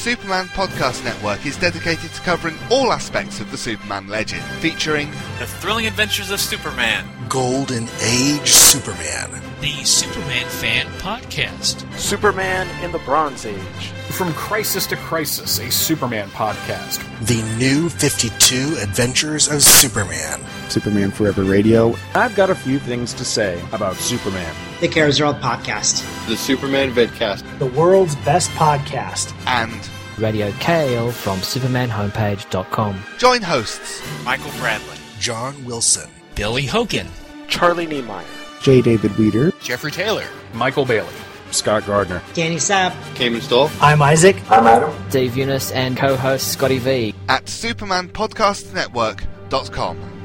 [0.00, 5.46] Superman Podcast Network is dedicated to covering all aspects of the Superman legend, featuring The
[5.46, 7.06] Thrilling Adventures of Superman.
[7.28, 9.30] Golden Age Superman.
[9.60, 11.84] the Superman Fan Podcast.
[11.98, 13.92] Superman in the Bronze Age.
[14.08, 17.04] From Crisis to Crisis, a Superman podcast.
[17.26, 20.40] The New 52 Adventures of Superman.
[20.70, 21.94] Superman Forever Radio.
[22.14, 24.54] I've got a few things to say about Superman.
[24.80, 26.04] The Cares World Podcast.
[26.28, 27.42] The Superman Vidcast.
[27.58, 29.34] The world's best podcast.
[29.46, 29.88] and
[30.18, 33.02] Radio KAL from SupermanHomepage.com.
[33.18, 34.96] join hosts Michael Bradley.
[35.18, 36.10] John Wilson.
[36.34, 37.08] Billy Hogan.
[37.48, 38.24] Charlie Niemeyer.
[38.60, 38.82] J.
[38.82, 39.52] David Weeder.
[39.62, 40.26] Jeffrey Taylor.
[40.52, 41.08] Michael Bailey.
[41.50, 42.22] Scott Gardner.
[42.34, 42.94] Danny Sapp.
[43.16, 43.70] Cayman Stoll.
[43.80, 44.36] I'm Isaac.
[44.50, 44.92] I'm Adam.
[45.10, 47.14] Dave Eunice and co-host Scotty V.
[47.28, 50.19] at supermanpodcastnetwork.com.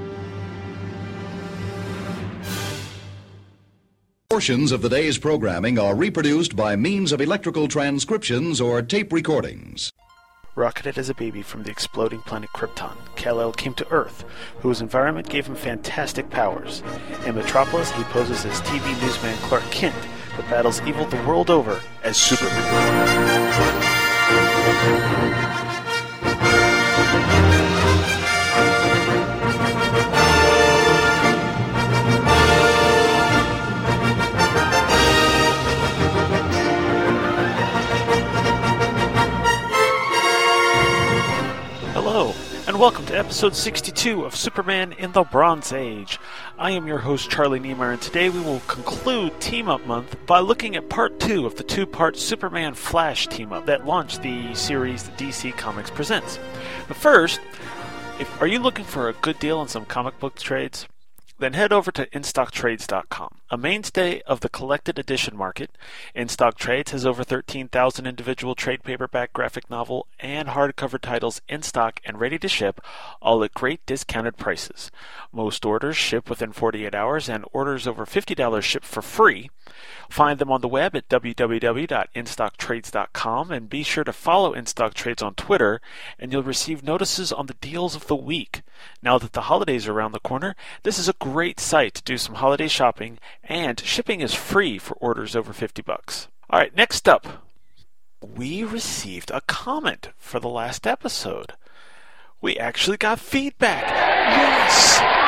[4.29, 9.93] Portions of the day's programming are reproduced by means of electrical transcriptions or tape recordings.
[10.55, 14.25] Rocketed as a baby from the exploding planet Krypton, Kal-El came to Earth,
[14.61, 16.81] whose environment gave him fantastic powers.
[17.27, 19.95] In Metropolis, he poses as TV newsman Clark Kent,
[20.35, 23.05] but battles evil the world over as Superman.
[42.75, 46.19] And welcome to episode 62 of Superman in the Bronze Age.
[46.57, 50.39] I am your host, Charlie Niemeyer, and today we will conclude Team Up Month by
[50.39, 54.53] looking at part two of the two part Superman Flash team up that launched the
[54.55, 56.37] series that DC Comics presents.
[56.89, 57.39] But first,
[58.19, 60.85] if, are you looking for a good deal on some comic book trades?
[61.37, 63.39] Then head over to InStockTrades.com.
[63.49, 65.77] A mainstay of the collected edition market,
[66.15, 71.99] InStock Trades has over 13,000 individual trade paperback, graphic novel, and hardcover titles in stock
[72.05, 72.79] and ready to ship,
[73.21, 74.91] all at great discounted prices.
[75.33, 79.49] Most orders ship within 48 hours, and orders over $50 ship for free.
[80.09, 85.35] Find them on the web at www.instocktrades.com and be sure to follow InStock Trades on
[85.35, 85.81] Twitter,
[86.19, 88.61] and you'll receive notices on the deals of the week.
[89.01, 92.17] Now that the holidays are around the corner, this is a great site to do
[92.17, 96.27] some holiday shopping, and shipping is free for orders over 50 bucks.
[96.49, 97.45] All right, next up,
[98.21, 101.53] we received a comment for the last episode.
[102.41, 103.89] We actually got feedback.
[103.89, 105.24] Yes.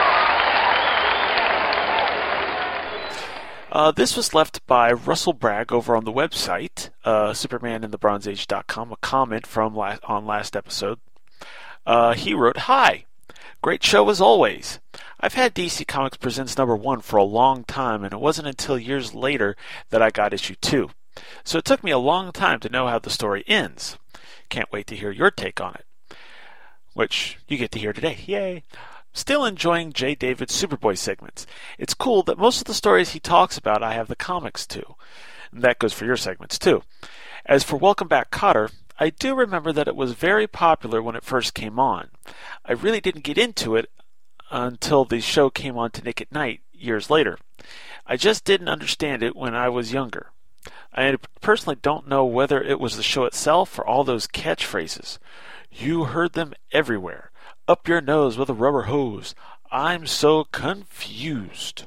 [3.72, 7.33] Uh, this was left by Russell Bragg over on the website, uh,
[8.91, 11.00] a comment from la- on last episode.
[11.85, 13.06] Uh, he wrote, Hi!
[13.61, 14.79] Great show as always.
[15.19, 18.77] I've had DC Comics Presents number one for a long time, and it wasn't until
[18.77, 19.57] years later
[19.89, 20.91] that I got issue two.
[21.44, 23.97] So it took me a long time to know how the story ends.
[24.50, 26.16] Can't wait to hear your take on it.
[26.94, 28.19] Which you get to hear today.
[28.25, 28.63] Yay!
[29.17, 30.13] Still enjoying J.
[30.13, 31.47] David's Superboy segments.
[31.79, 34.94] It's cool that most of the stories he talks about I have the comics to.
[35.51, 36.83] And that goes for your segments too.
[37.44, 41.23] As for Welcome Back Kotter, I do remember that it was very popular when it
[41.23, 42.11] first came on.
[42.63, 43.89] I really didn't get into it
[44.51, 47.39] until the show came on to Nick at Nite years later.
[48.06, 50.27] I just didn't understand it when I was younger.
[50.94, 55.17] I personally don't know whether it was the show itself or all those catchphrases.
[55.72, 57.26] You heard them everywhere.
[57.67, 59.35] Up your nose with a rubber hose.
[59.72, 61.85] I'm so confused.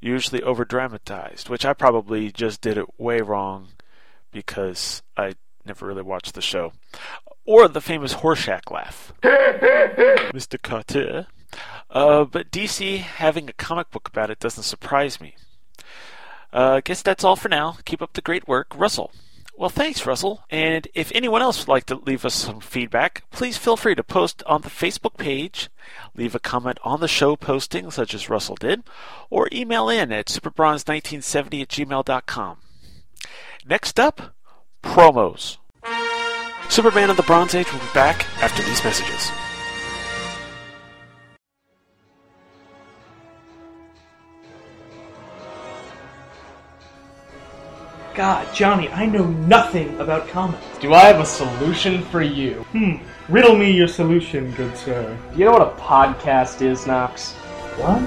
[0.00, 3.68] Usually over dramatized, which I probably just did it way wrong
[4.30, 5.34] because I
[5.64, 6.72] never really watched the show.
[7.46, 9.14] Or the famous Horshack laugh.
[9.22, 10.60] Mr.
[10.60, 11.26] Carter.
[11.88, 15.36] Uh, but DC having a comic book about it doesn't surprise me.
[16.52, 17.78] Uh, I guess that's all for now.
[17.86, 19.10] Keep up the great work, Russell.
[19.58, 20.44] Well, thanks, Russell.
[20.50, 24.04] And if anyone else would like to leave us some feedback, please feel free to
[24.04, 25.70] post on the Facebook page,
[26.14, 28.82] leave a comment on the show posting, such as Russell did,
[29.30, 32.58] or email in at superbronze1970 at gmail.com.
[33.66, 34.34] Next up,
[34.82, 35.56] promos.
[36.68, 39.30] Superman of the Bronze Age will be back after these messages.
[48.16, 50.64] God, Johnny, I know nothing about comics.
[50.80, 52.62] Do I have a solution for you?
[52.72, 52.94] Hmm.
[53.28, 55.18] Riddle me your solution, good sir.
[55.34, 57.34] Do you know what a podcast is, Knox?
[57.76, 58.00] What?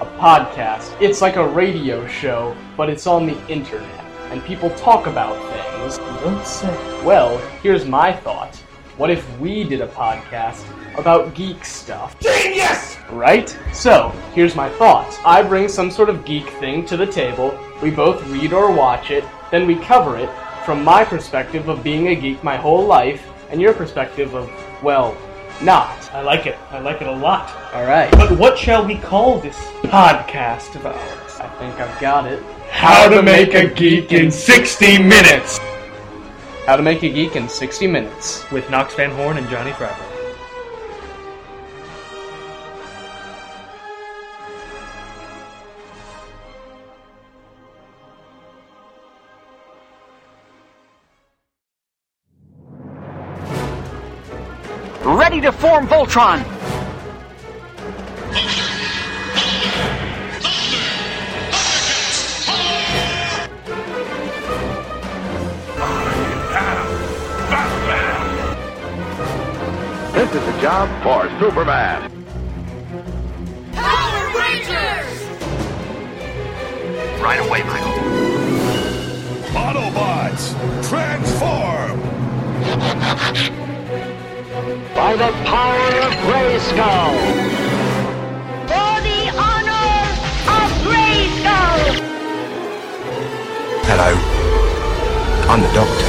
[0.00, 1.00] A podcast.
[1.00, 4.04] It's like a radio show, but it's on the internet.
[4.32, 5.98] And people talk about things.
[6.24, 7.04] Don't say.
[7.04, 8.56] Well, here's my thought.
[8.96, 10.66] What if we did a podcast
[10.98, 12.18] about geek stuff?
[12.18, 12.96] Genius!
[13.12, 13.56] Right?
[13.72, 15.16] So, here's my thought.
[15.24, 19.12] I bring some sort of geek thing to the table, we both read or watch
[19.12, 20.30] it, then we cover it
[20.64, 24.50] from my perspective of being a geek my whole life, and your perspective of,
[24.82, 25.16] well,
[25.60, 26.12] not.
[26.14, 26.58] I like it.
[26.70, 27.54] I like it a lot.
[27.74, 28.10] Alright.
[28.12, 31.38] But what shall we call this podcast of ours?
[31.38, 32.42] I think I've got it.
[32.70, 35.58] How to make a geek in 60 minutes!
[36.64, 38.50] How to make a geek in 60 minutes.
[38.50, 40.11] With Knox Van Horn and Johnny Fravor.
[55.42, 56.44] To form Voltron!
[70.12, 72.08] This is a job for Superman.
[73.72, 75.22] Power Rangers!
[77.20, 77.92] Right away, Michael.
[79.58, 80.54] Autobots,
[80.88, 81.98] transform!
[84.94, 87.12] By the power of Grayskull!
[88.68, 89.92] For the honor
[90.48, 91.82] of Grayskull!
[93.84, 94.10] Hello.
[95.50, 96.08] I'm the Doctor.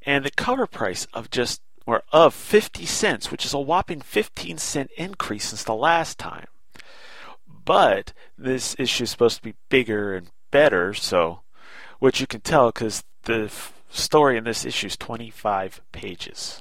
[0.06, 4.56] And the cover price of just or of 50 cents, which is a whopping 15
[4.56, 6.46] cent increase since the last time.
[7.46, 11.40] But this issue is supposed to be bigger and better, so
[11.98, 13.52] which you can tell because the
[13.94, 16.60] story in this issue is 25 pages.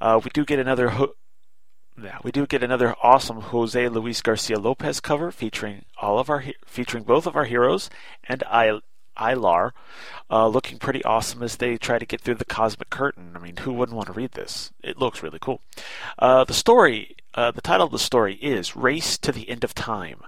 [0.00, 0.90] Uh, we do get another.
[0.90, 1.14] Ho-
[2.00, 6.40] yeah, we do get another awesome Jose Luis Garcia Lopez cover featuring all of our
[6.40, 7.90] he- featuring both of our heroes
[8.24, 8.80] and I
[9.18, 9.72] Ilar,
[10.30, 13.32] uh, looking pretty awesome as they try to get through the cosmic curtain.
[13.34, 14.70] I mean, who wouldn't want to read this?
[14.82, 15.60] It looks really cool.
[16.18, 19.74] Uh, the story, uh, the title of the story is Race to the End of
[19.74, 20.20] Time.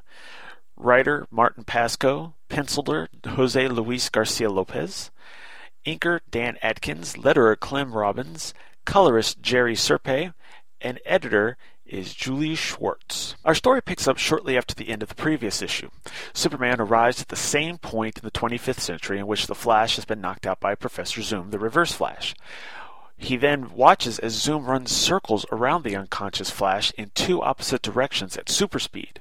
[0.76, 5.10] Writer Martin Pasko, penciler Jose Luis Garcia Lopez,
[5.85, 8.55] inker Dan Adkins, letterer Clem Robins,
[8.85, 10.32] colorist Jerry Serpe,
[10.81, 13.35] and editor is Julie Schwartz.
[13.44, 15.91] Our story picks up shortly after the end of the previous issue.
[16.32, 20.05] Superman arrives at the same point in the 25th century in which the Flash has
[20.05, 22.35] been knocked out by Professor Zoom, the Reverse Flash.
[23.17, 28.37] He then watches as Zoom runs circles around the unconscious Flash in two opposite directions
[28.37, 29.21] at super speed.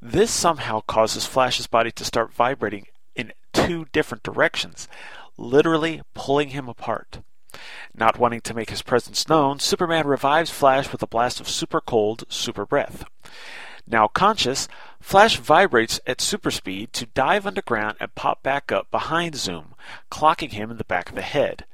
[0.00, 4.88] This somehow causes Flash's body to start vibrating in two different directions,
[5.36, 7.20] literally pulling him apart.
[7.94, 11.80] Not wanting to make his presence known, Superman revives Flash with a blast of super
[11.80, 13.04] cold, super breath.
[13.86, 14.68] Now conscious,
[15.00, 19.74] Flash vibrates at super speed to dive underground and pop back up behind Zoom,
[20.10, 21.64] clocking him in the back of the head.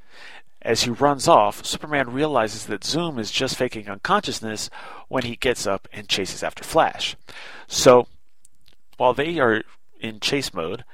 [0.60, 4.70] As he runs off, Superman realizes that Zoom is just faking unconsciousness
[5.08, 7.16] when he gets up and chases after Flash.
[7.66, 8.06] So,
[8.96, 9.62] while they are
[9.98, 10.84] in chase mode,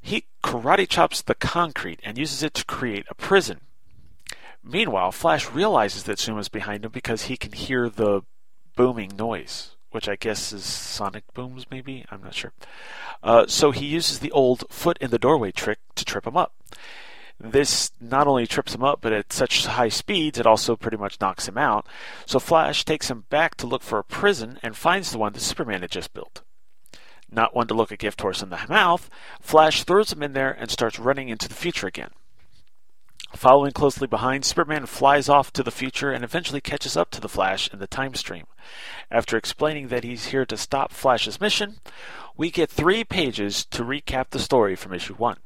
[0.00, 3.60] he karate chops the concrete and uses it to create a prison.
[4.64, 8.22] Meanwhile, Flash realizes that Zoom is behind him because he can hear the
[8.76, 12.04] booming noise, which I guess is sonic booms, maybe?
[12.10, 12.52] I'm not sure.
[13.22, 16.54] Uh, so he uses the old foot in the doorway trick to trip him up.
[17.40, 21.20] This not only trips him up, but at such high speeds, it also pretty much
[21.20, 21.86] knocks him out.
[22.24, 25.40] So Flash takes him back to look for a prison and finds the one that
[25.40, 26.42] Superman had just built.
[27.32, 29.08] Not one to look a gift horse in the mouth,
[29.40, 32.10] Flash throws him in there and starts running into the future again.
[33.34, 37.30] Following closely behind, Superman flies off to the future and eventually catches up to the
[37.30, 38.44] Flash in the time stream.
[39.10, 41.76] After explaining that he's here to stop Flash's mission,
[42.36, 45.38] we get three pages to recap the story from issue 1.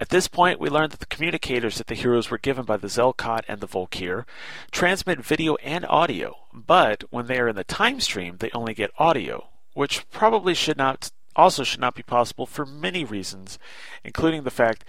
[0.00, 2.88] At this point, we learn that the communicators that the heroes were given by the
[2.88, 4.24] Zelkot and the Volkir
[4.72, 8.90] transmit video and audio, but when they are in the time stream, they only get
[8.98, 13.58] audio, which probably should not also should not be possible for many reasons,
[14.04, 14.84] including the fact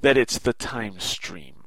[0.00, 1.64] that it's the time stream.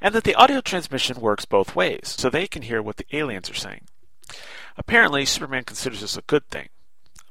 [0.00, 3.50] And that the audio transmission works both ways, so they can hear what the aliens
[3.50, 3.86] are saying.
[4.76, 6.68] Apparently, Superman considers this a good thing.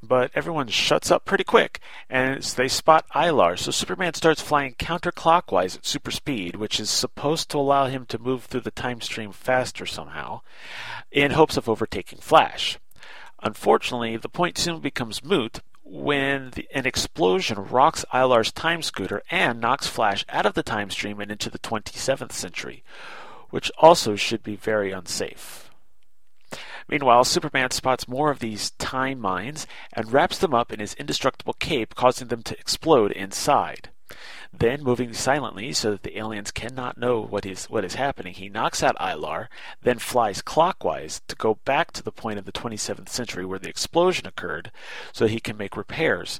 [0.01, 1.79] But everyone shuts up pretty quick,
[2.09, 7.49] and they spot Ilar, so Superman starts flying counterclockwise at super speed, which is supposed
[7.49, 10.41] to allow him to move through the time stream faster somehow,
[11.09, 12.77] in hopes of overtaking Flash.
[13.43, 19.59] Unfortunately, the point soon becomes moot when the, an explosion rocks Ilar's time scooter and
[19.59, 22.83] knocks Flash out of the time stream and into the 27th century,
[23.49, 25.69] which also should be very unsafe.
[26.87, 31.53] Meanwhile, Superman spots more of these time mines and wraps them up in his indestructible
[31.53, 33.89] cape, causing them to explode inside.
[34.51, 38.49] Then, moving silently so that the aliens cannot know what is what is happening, he
[38.49, 39.47] knocks out Ilar,
[39.81, 43.69] then flies clockwise to go back to the point of the 27th century where the
[43.69, 44.71] explosion occurred,
[45.11, 46.39] so he can make repairs,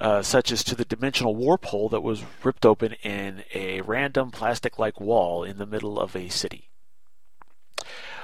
[0.00, 4.30] uh, such as to the dimensional warp hole that was ripped open in a random
[4.30, 6.68] plastic-like wall in the middle of a city.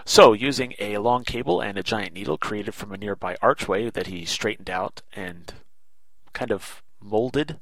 [0.05, 4.09] So, using a long cable and a giant needle created from a nearby archway that
[4.09, 5.55] he straightened out and
[6.33, 7.61] kind of molded,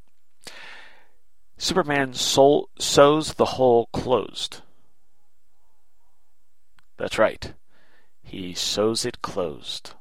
[1.62, 4.62] Superman sews the hole closed.
[6.96, 7.52] That's right.
[8.22, 9.92] He sews it closed.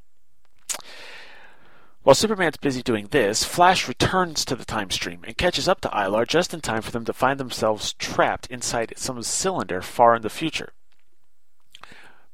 [2.03, 5.89] While Superman's busy doing this, Flash returns to the time stream and catches up to
[5.89, 10.21] Ilar just in time for them to find themselves trapped inside some cylinder far in
[10.21, 10.71] the future.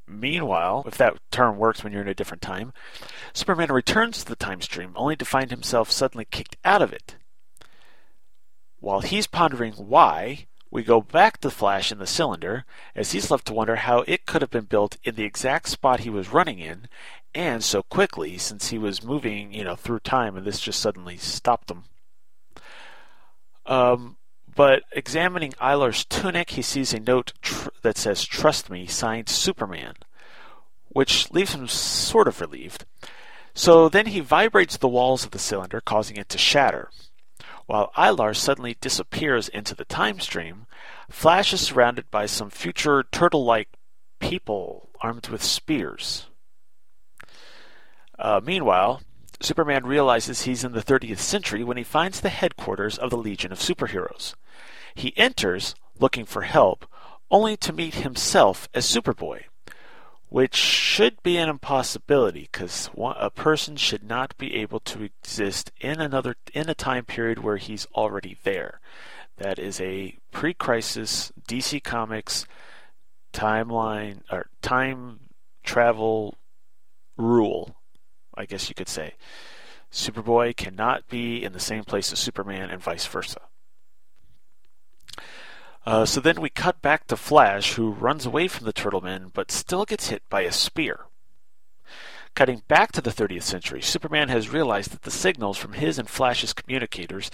[0.07, 2.73] Meanwhile, if that term works when you're in a different time,
[3.33, 7.15] Superman returns to the time stream only to find himself suddenly kicked out of it.
[8.85, 12.65] While he's pondering why, we go back to Flash in the cylinder,
[12.95, 16.01] as he's left to wonder how it could have been built in the exact spot
[16.01, 16.87] he was running in,
[17.33, 21.17] and so quickly since he was moving, you know, through time and this just suddenly
[21.17, 21.85] stopped him.
[23.65, 24.17] Um,
[24.53, 29.95] but examining Ilar's tunic, he sees a note tr- that says, Trust me, signed Superman,
[30.89, 32.85] which leaves him sort of relieved.
[33.55, 36.91] So then he vibrates the walls of the cylinder, causing it to shatter.
[37.65, 40.67] While Ilar suddenly disappears into the time stream,
[41.09, 43.69] Flash is surrounded by some future turtle like
[44.19, 46.27] people armed with spears.
[48.19, 49.01] Uh, meanwhile,
[49.41, 53.51] Superman realizes he's in the 30th century when he finds the headquarters of the Legion
[53.51, 54.35] of Superheroes.
[54.93, 56.85] He enters, looking for help,
[57.29, 59.43] only to meet himself as Superboy,
[60.35, 66.01] which should be an impossibility because a person should not be able to exist in
[66.01, 68.81] another in a time period where he's already there.
[69.37, 72.45] That is a pre-crisis DC Comics
[73.31, 75.21] timeline or time
[75.63, 76.35] travel
[77.15, 77.77] rule,
[78.35, 79.13] I guess you could say.
[79.89, 83.39] Superboy cannot be in the same place as Superman and vice versa.
[85.85, 89.51] Uh, so then we cut back to Flash, who runs away from the Turtlemen but
[89.51, 91.05] still gets hit by a spear.
[92.33, 96.09] Cutting back to the 30th century, Superman has realized that the signals from his and
[96.09, 97.29] Flash's communicators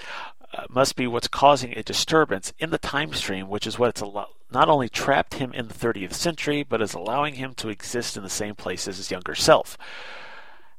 [0.53, 4.29] uh, must be what's causing a disturbance in the time stream, which is what's al-
[4.51, 8.21] not only trapped him in the 30th century, but is allowing him to exist in
[8.21, 9.77] the same place as his younger self.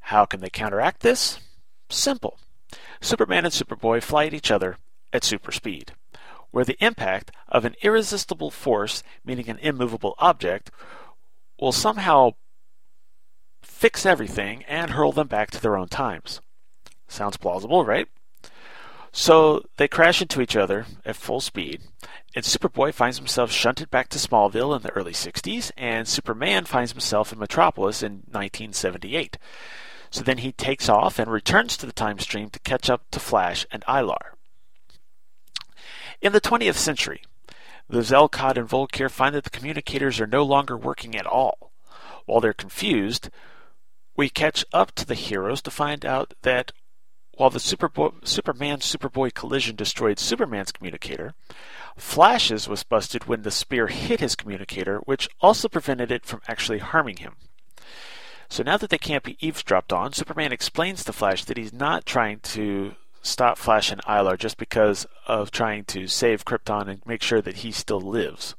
[0.00, 1.40] How can they counteract this?
[1.88, 2.38] Simple.
[3.00, 4.76] Superman and Superboy fly at each other
[5.12, 5.92] at super speed
[6.52, 10.70] where the impact of an irresistible force, meaning an immovable object,
[11.60, 12.30] will somehow
[13.62, 16.40] fix everything and hurl them back to their own times.
[17.08, 18.06] Sounds plausible, right?
[19.12, 21.82] So they crash into each other at full speed,
[22.34, 26.92] and Superboy finds himself shunted back to Smallville in the early 60s, and Superman finds
[26.92, 29.36] himself in Metropolis in 1978.
[30.10, 33.20] So then he takes off and returns to the time stream to catch up to
[33.20, 34.36] Flash and Ilar.
[36.22, 37.20] In the 20th century,
[37.88, 41.72] the Zelkot and Volkir find that the communicators are no longer working at all.
[42.26, 43.28] While they're confused,
[44.16, 46.70] we catch up to the heroes to find out that
[47.36, 51.34] while the Superboy, Superman Superboy collision destroyed Superman's communicator,
[51.96, 56.78] Flash's was busted when the spear hit his communicator, which also prevented it from actually
[56.78, 57.34] harming him.
[58.48, 62.06] So now that they can't be eavesdropped on, Superman explains to Flash that he's not
[62.06, 67.22] trying to stop Flash and Ilar just because of trying to save Krypton and make
[67.22, 68.54] sure that he still lives.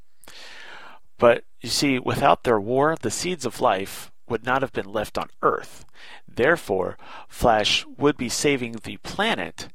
[1.18, 5.18] But you see, without their war, the seeds of life would not have been left
[5.18, 5.84] on Earth.
[6.26, 6.96] Therefore,
[7.28, 9.68] Flash would be saving the planet,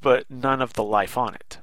[0.00, 1.58] but none of the life on it.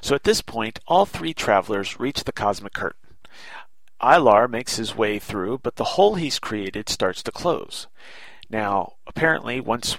[0.00, 3.16] So at this point, all three travelers reach the cosmic curtain.
[4.00, 7.86] Ilar makes his way through, but the hole he's created starts to close.
[8.50, 9.98] Now, apparently, once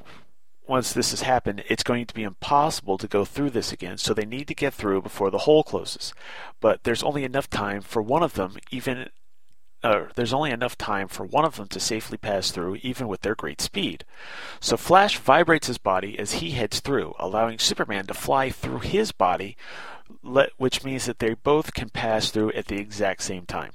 [0.67, 4.13] once this has happened, it's going to be impossible to go through this again, so
[4.13, 6.13] they need to get through before the hole closes.
[6.59, 9.09] But there's only enough time for one of them, even
[9.83, 13.21] uh, there's only enough time for one of them to safely pass through, even with
[13.21, 14.03] their great speed.
[14.59, 19.11] So Flash vibrates his body as he heads through, allowing Superman to fly through his
[19.11, 19.55] body,
[20.57, 23.73] which means that they both can pass through at the exact same time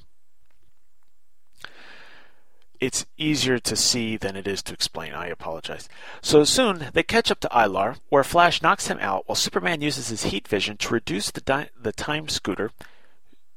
[2.81, 5.13] it's easier to see than it is to explain.
[5.13, 5.89] I apologize.
[6.23, 10.09] So soon, they catch up to Ilar, where Flash knocks him out while Superman uses
[10.09, 12.71] his heat vision to reduce the, di- the time scooter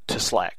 [0.07, 0.55] to slag.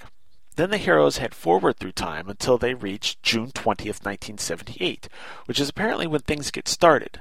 [0.56, 5.08] Then the heroes head forward through time until they reach June 20th, 1978,
[5.46, 7.20] which is apparently when things get started.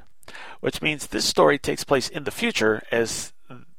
[0.62, 3.34] Which means this story takes place in the future, as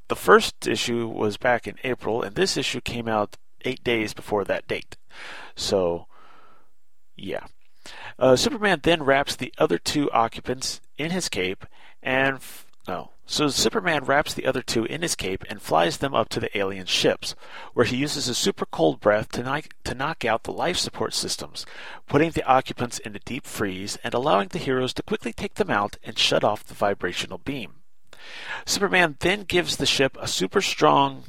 [0.08, 4.44] the first issue was back in April, and this issue came out eight days before
[4.44, 4.96] that date.
[5.56, 6.06] So,
[7.16, 7.46] yeah.
[8.18, 11.66] Uh, Superman then wraps the other two occupants in his cape
[12.02, 12.36] and.
[12.36, 13.10] F- no.
[13.26, 16.56] So Superman wraps the other two in his cape and flies them up to the
[16.56, 17.34] alien ships,
[17.72, 21.14] where he uses a super cold breath to knock, to knock out the life support
[21.14, 21.64] systems,
[22.06, 25.70] putting the occupants in a deep freeze and allowing the heroes to quickly take them
[25.70, 27.76] out and shut off the vibrational beam.
[28.66, 31.24] Superman then gives the ship a super strong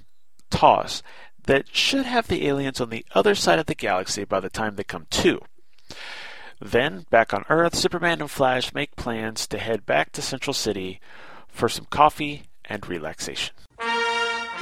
[0.50, 1.02] toss
[1.46, 4.76] that should have the aliens on the other side of the galaxy by the time
[4.76, 5.40] they come to.
[6.62, 11.02] Then, back on Earth, Superman and Flash make plans to head back to Central City
[11.48, 13.54] for some coffee and relaxation.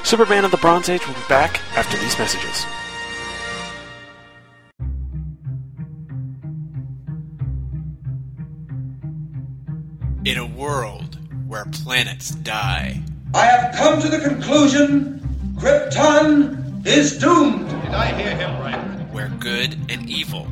[0.02, 2.66] Superman of the Bronze Age will be back after these messages.
[10.24, 13.02] In a world where planets die,
[13.34, 15.20] I have come to the conclusion
[15.56, 17.68] Krypton is doomed.
[17.68, 19.12] Did I hear him right?
[19.12, 20.48] Where good and evil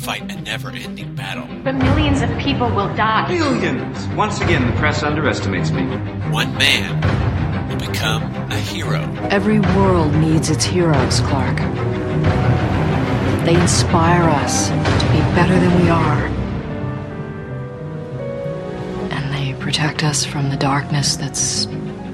[0.00, 1.46] fight a never ending battle.
[1.62, 3.28] But millions of people will die.
[3.28, 4.06] Millions!
[4.16, 5.82] Once again, the press underestimates me.
[6.30, 9.02] One man will become a hero.
[9.30, 11.58] Every world needs its heroes, Clark.
[13.44, 16.26] They inspire us to be better than we are.
[19.12, 21.66] And they protect us from the darkness that's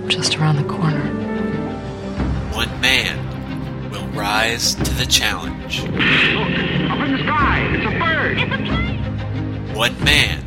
[0.09, 1.05] just around the corner.
[2.53, 5.85] One man will rise to the challenge.
[7.17, 8.39] Look, the sky, it's a bird.
[8.39, 9.75] It's a plane.
[9.75, 10.45] One man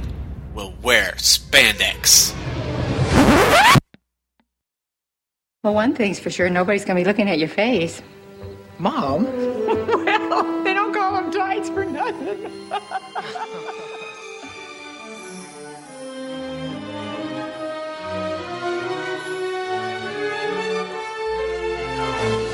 [0.54, 2.36] will wear spandex.
[5.64, 8.02] Well, one thing's for sure, nobody's going to be looking at your face.
[8.78, 9.24] Mom?
[9.66, 12.52] well, they don't call them tights for nothing.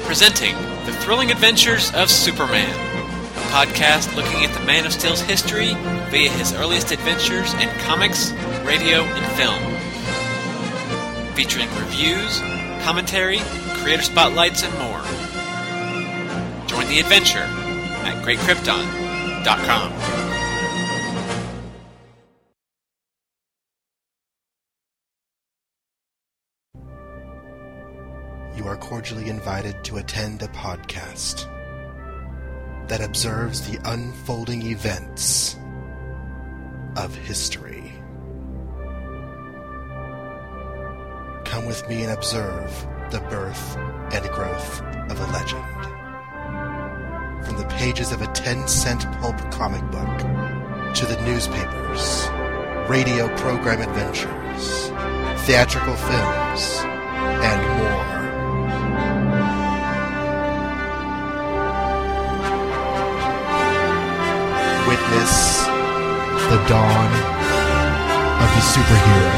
[0.06, 2.95] Presenting The Thrilling Adventures of Superman, a
[3.46, 5.74] podcast looking at the Man of Steel's history
[6.10, 8.32] via his earliest adventures in comics,
[8.64, 9.62] radio, and film.
[11.34, 12.40] Featuring reviews,
[12.84, 13.40] commentary,
[13.82, 15.02] creator spotlights, and more.
[16.68, 19.92] Join the adventure at greatkrypton.com.
[28.56, 31.52] You are cordially invited to attend a podcast
[32.88, 35.58] that observes the unfolding events
[36.96, 37.94] of history.
[41.46, 43.78] Come with me and observe the birth
[44.12, 45.66] and growth of a legend.
[47.46, 50.20] From the pages of a 10 cent pulp comic book
[50.96, 52.28] to the newspapers,
[52.90, 54.90] radio program adventures,
[55.46, 57.95] theatrical films, and more.
[65.06, 65.62] Witness
[66.50, 67.12] the dawn
[68.42, 69.34] of the superhero.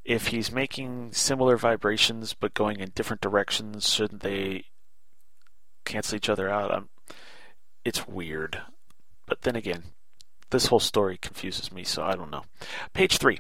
[0.04, 4.64] If he's making similar vibrations but going in different directions, shouldn't they
[5.84, 6.72] cancel each other out?
[6.72, 6.88] I'm,
[7.84, 8.62] it's weird.
[9.26, 9.84] But then again,
[10.50, 12.44] this whole story confuses me, so I don't know.
[12.92, 13.38] Page three.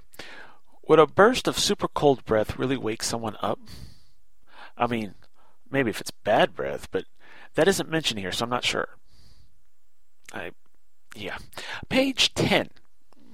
[0.86, 3.60] Would a burst of super cold breath really wake someone up?
[4.76, 5.14] I mean,
[5.70, 7.04] maybe if it's bad breath, but
[7.54, 8.88] that isn't mentioned here, so I'm not sure.
[10.32, 10.52] I,
[11.14, 11.38] yeah.
[11.88, 12.70] Page 10.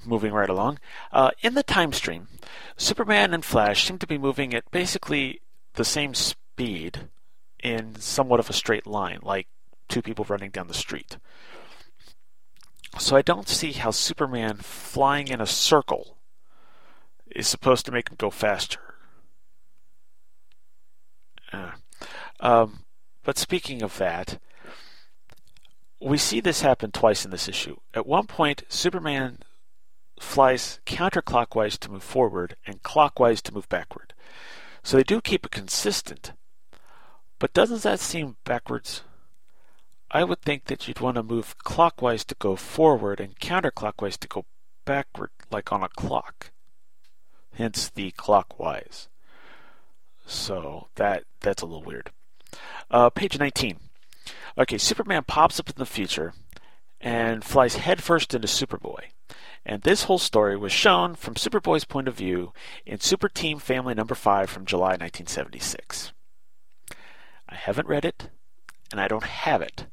[0.07, 0.79] Moving right along.
[1.13, 2.29] Uh, in the time stream,
[2.77, 5.41] Superman and Flash seem to be moving at basically
[5.75, 7.09] the same speed
[7.63, 9.49] in somewhat of a straight line, like
[9.89, 11.19] two people running down the street.
[12.99, 16.17] So I don't see how Superman flying in a circle
[17.35, 18.81] is supposed to make him go faster.
[21.53, 21.73] Uh,
[22.41, 22.85] um,
[23.25, 24.39] but speaking of that,
[26.01, 27.77] we see this happen twice in this issue.
[27.93, 29.39] At one point, Superman
[30.19, 34.15] flies counterclockwise to move forward and clockwise to move backward.
[34.83, 36.33] So they do keep it consistent.
[37.39, 39.03] But doesn't that seem backwards?
[40.11, 44.29] I would think that you'd want to move clockwise to go forward and counterclockwise to
[44.29, 44.45] go
[44.85, 46.53] backward, like on a clock.
[47.55, 49.09] Hence the clockwise.
[50.25, 52.11] So that that's a little weird.
[52.91, 53.79] Uh, page 19.
[54.59, 56.33] Okay, Superman pops up in the future
[57.01, 59.11] and flies headfirst into Superboy.
[59.69, 62.53] And this whole story was shown from Superboy's point of view
[62.87, 66.13] in Super Team Family Number 5 from July 1976.
[67.49, 68.31] I haven't read it,
[68.93, 69.87] and I don't have it.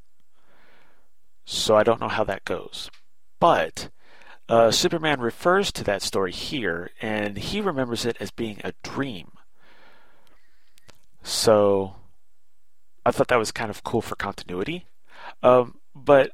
[1.43, 2.91] So I don't know how that goes.
[3.39, 3.89] But
[4.47, 9.31] uh, Superman refers to that story here, and he remembers it as being a dream.
[11.23, 11.95] So
[13.03, 14.86] I thought that was kind of cool for continuity.
[15.41, 16.33] Um, but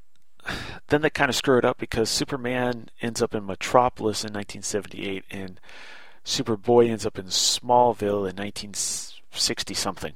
[0.87, 5.23] then they kind of screw it up because Superman ends up in Metropolis in 1978
[5.29, 5.59] and
[6.25, 10.13] Superboy ends up in Smallville in 1960 something.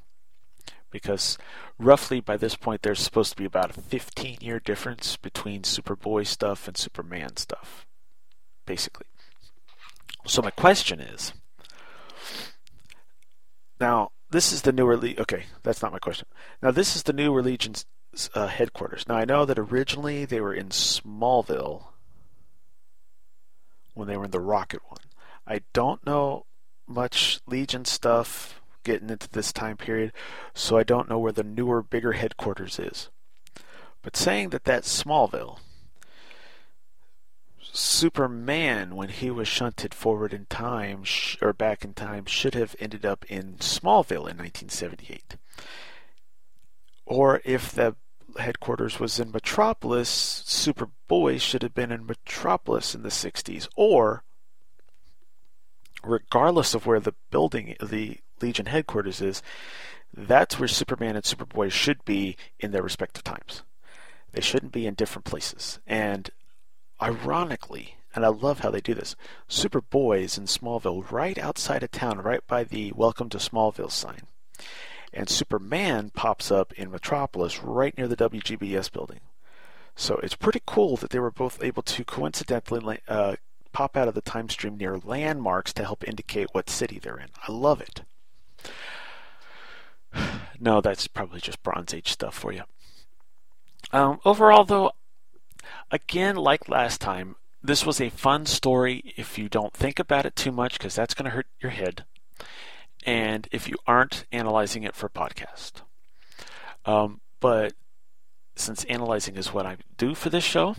[0.90, 1.36] Because
[1.78, 6.26] roughly by this point there's supposed to be about a 15 year difference between Superboy
[6.26, 7.86] stuff and Superman stuff.
[8.66, 9.06] Basically.
[10.26, 11.32] So my question is
[13.80, 16.26] now this is the newer Le- okay that's not my question
[16.62, 17.86] now this is the newer legion's
[18.34, 19.06] uh, headquarters.
[19.08, 21.84] Now i know that originally they were in smallville
[23.94, 24.98] when they were in the rocket one.
[25.46, 26.46] I don't know
[26.86, 30.12] much legion stuff getting into this time period
[30.52, 33.08] so i don't know where the newer bigger headquarters is.
[34.02, 35.58] But saying that that's smallville
[37.76, 42.76] Superman, when he was shunted forward in time, sh- or back in time, should have
[42.78, 45.34] ended up in Smallville in 1978.
[47.04, 47.96] Or if the
[48.38, 53.68] headquarters was in Metropolis, Superboy should have been in Metropolis in the 60s.
[53.76, 54.24] Or,
[56.02, 59.42] regardless of where the building, the Legion headquarters is,
[60.12, 63.62] that's where Superman and Superboy should be in their respective times.
[64.32, 65.78] They shouldn't be in different places.
[65.86, 66.30] And
[67.02, 69.16] Ironically, and I love how they do this,
[69.48, 74.22] Superboy is in Smallville right outside of town, right by the Welcome to Smallville sign.
[75.14, 79.20] And Superman pops up in Metropolis right near the WGBS building.
[79.96, 83.36] So it's pretty cool that they were both able to coincidentally uh,
[83.72, 87.28] pop out of the time stream near landmarks to help indicate what city they're in.
[87.46, 88.02] I love it.
[90.60, 92.62] No, that's probably just Bronze Age stuff for you.
[93.92, 94.92] Um, overall, though,
[95.90, 100.36] Again, like last time, this was a fun story if you don't think about it
[100.36, 102.04] too much because that's going to hurt your head.
[103.04, 105.82] And if you aren't analyzing it for podcast.
[106.84, 107.74] Um, but
[108.56, 110.76] since analyzing is what I do for this show,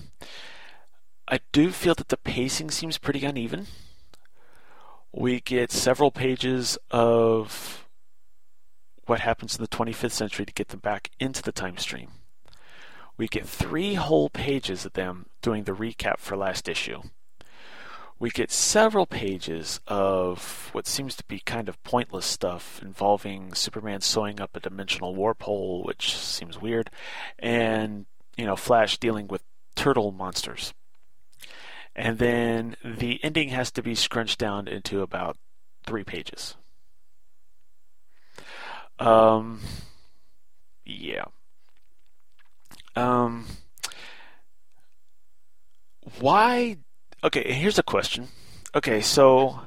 [1.28, 3.68] I do feel that the pacing seems pretty uneven.
[5.12, 7.88] We get several pages of
[9.06, 12.10] what happens in the 25th century to get them back into the time stream
[13.18, 17.02] we get three whole pages of them doing the recap for last issue.
[18.18, 24.02] We get several pages of what seems to be kind of pointless stuff involving Superman
[24.02, 26.90] sewing up a dimensional warp hole, which seems weird,
[27.38, 28.06] and
[28.38, 29.44] you know Flash dealing with
[29.76, 30.74] turtle monsters.
[31.96, 35.38] And then the ending has to be scrunched down into about
[35.86, 36.56] three pages.
[39.00, 39.62] Um,
[40.86, 41.26] yeah.
[42.96, 43.46] Um,
[46.20, 46.78] why?
[47.26, 48.28] Okay, here's a question.
[48.76, 49.62] Okay, so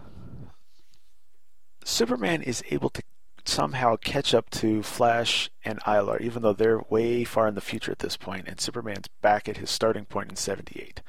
[1.84, 3.02] Superman is able to
[3.44, 7.90] somehow catch up to Flash and Ilar, even though they're way far in the future
[7.90, 11.02] at this point, and Superman's back at his starting point in 78.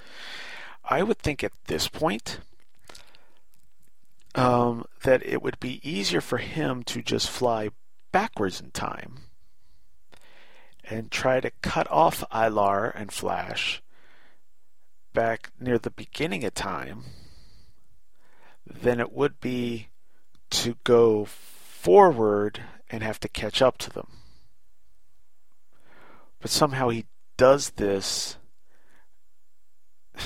[0.84, 2.40] I would think at this point
[4.34, 7.70] um, that it would be easier for him to just fly
[8.12, 9.20] backwards in time
[10.84, 13.84] and try to cut off Ilar and Flash
[15.20, 17.04] back near the beginning of time
[18.66, 19.90] than it would be
[20.50, 24.08] to go forward and have to catch up to them.
[26.40, 27.06] But somehow he
[27.36, 28.38] does this,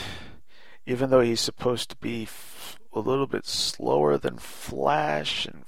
[0.85, 2.27] even though he's supposed to be
[2.93, 5.47] a little bit slower than Flash.
[5.47, 5.63] And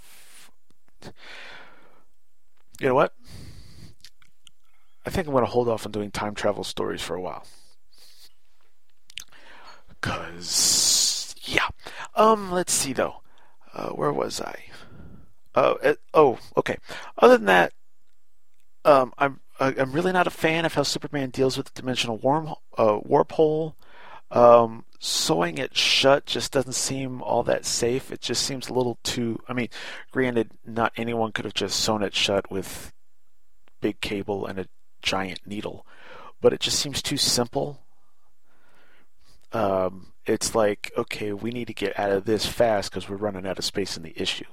[2.80, 3.16] you know what?
[5.04, 7.48] I think I'm going to hold off on doing time travel stories for a while.
[10.06, 11.68] Cause yeah,
[12.14, 13.24] um, let's see though.
[13.74, 14.66] Uh, where was I?
[15.56, 16.78] Uh, oh, okay.
[17.18, 17.74] Other than that,
[18.84, 22.54] um, I'm I'm really not a fan of how Superman deals with the dimensional worm
[22.78, 23.78] uh, warp hole.
[24.30, 28.12] Um, sewing it shut just doesn't seem all that safe.
[28.12, 29.42] It just seems a little too.
[29.50, 29.70] I mean,
[30.12, 32.94] granted, not anyone could have just sewn it shut with
[33.82, 34.68] big cable and a
[35.02, 35.84] giant needle,
[36.42, 37.85] but it just seems too simple.
[39.52, 43.46] Um, it's like, okay, we need to get out of this fast because we're running
[43.46, 44.46] out of space in the issue.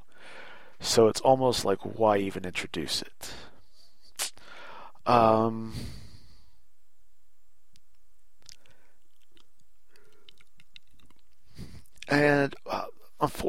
[0.81, 3.35] So it's almost like, why even introduce it?
[5.07, 5.74] Um,
[12.09, 12.85] and uh,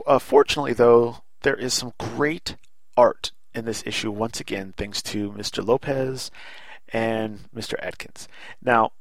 [0.08, 2.56] unfortunately, though, there is some great
[2.96, 5.66] art in this issue once again, thanks to Mr.
[5.66, 6.32] Lopez
[6.90, 7.76] and Mr.
[7.80, 8.28] Adkins.
[8.62, 8.92] Now,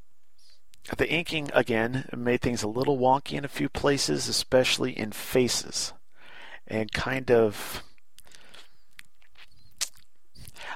[0.96, 5.92] the inking again made things a little wonky in a few places, especially in faces,
[6.66, 7.82] and kind of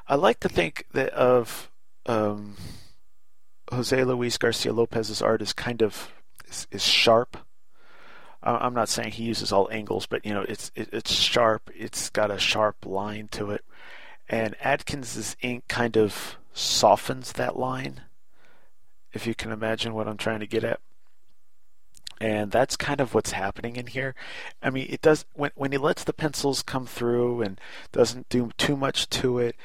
[0.09, 1.71] I like to think that of
[2.07, 2.57] um,
[3.73, 6.13] Jose Luis Garcia Lopez's art is kind of
[6.47, 7.37] is, is, sharp.
[8.43, 11.71] I'm not saying he uses all angles, but you know it's it, it's sharp.
[11.75, 13.65] It's got a sharp line to it,
[14.29, 18.03] and Adkins's ink kind of softens that line.
[19.17, 20.81] If you can imagine what I'm trying to get at.
[22.19, 24.15] And that's kind of what's happening in here.
[24.63, 27.61] I mean, it does when when he lets the pencils come through and
[27.93, 29.57] doesn't do too much to it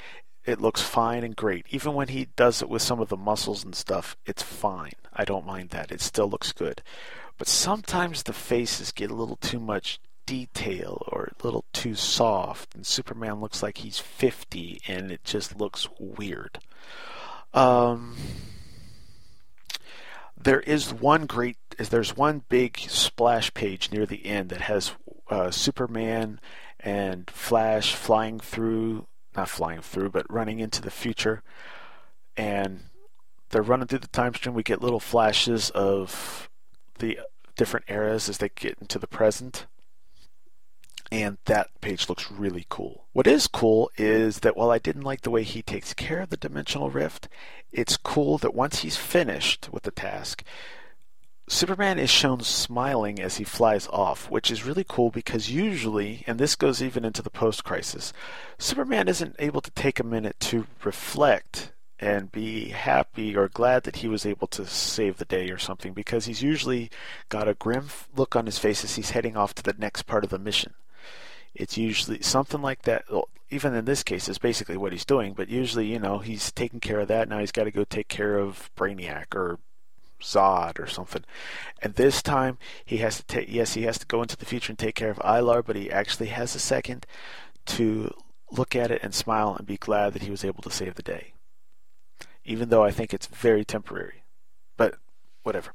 [0.46, 1.66] it looks fine and great.
[1.70, 4.94] Even when he does it with some of the muscles and stuff, it's fine.
[5.14, 5.92] I don't mind that.
[5.92, 6.82] It still looks good.
[7.38, 12.74] But sometimes the faces get a little too much detail or a little too soft,
[12.76, 16.60] and Superman looks like he's 50 and it just looks weird.
[17.54, 18.16] Um,
[20.44, 24.94] there is one great, there's one big splash page near the end that has
[25.30, 26.40] uh, Superman
[26.80, 31.42] and Flash flying through not flying through, but running into the future.
[32.36, 32.86] And
[33.50, 34.56] they're running through the time stream.
[34.56, 36.50] We get little flashes of
[37.00, 37.20] the
[37.56, 39.68] different eras as they get into the present.
[41.12, 43.06] And that page looks really cool.
[43.12, 46.30] What is cool is that while I didn't like the way he takes care of
[46.30, 47.28] the dimensional rift,
[47.72, 50.44] it's cool that once he's finished with the task,
[51.48, 56.40] Superman is shown smiling as he flies off, which is really cool because usually, and
[56.40, 58.14] this goes even into the post crisis,
[58.58, 63.98] Superman isn't able to take a minute to reflect and be happy or glad that
[63.98, 66.90] he was able to save the day or something because he's usually
[67.30, 70.24] got a grim look on his face as he's heading off to the next part
[70.24, 70.74] of the mission.
[71.54, 73.04] It's usually something like that.
[73.52, 75.34] Even in this case, is basically what he's doing.
[75.34, 77.30] But usually, you know, he's taking care of that.
[77.30, 79.60] Now he's got to go take care of Brainiac or
[80.22, 81.24] Zod or something.
[81.82, 84.72] And this time he has to take yes, he has to go into the future
[84.72, 87.06] and take care of Ilar, but he actually has a second
[87.68, 88.14] to
[88.52, 91.04] look at it and smile and be glad that he was able to save the
[91.04, 91.34] day.
[92.44, 94.21] Even though I think it's very temporary.
[95.44, 95.74] Whatever.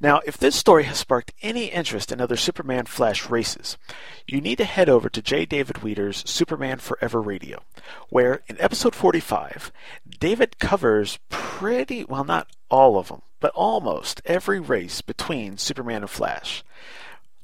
[0.00, 3.78] Now, if this story has sparked any interest in other Superman Flash races,
[4.26, 5.46] you need to head over to J.
[5.46, 7.62] David Weeder's Superman Forever Radio,
[8.10, 9.72] where in episode 45,
[10.20, 16.10] David covers pretty, well, not all of them, but almost every race between Superman and
[16.10, 16.62] Flash.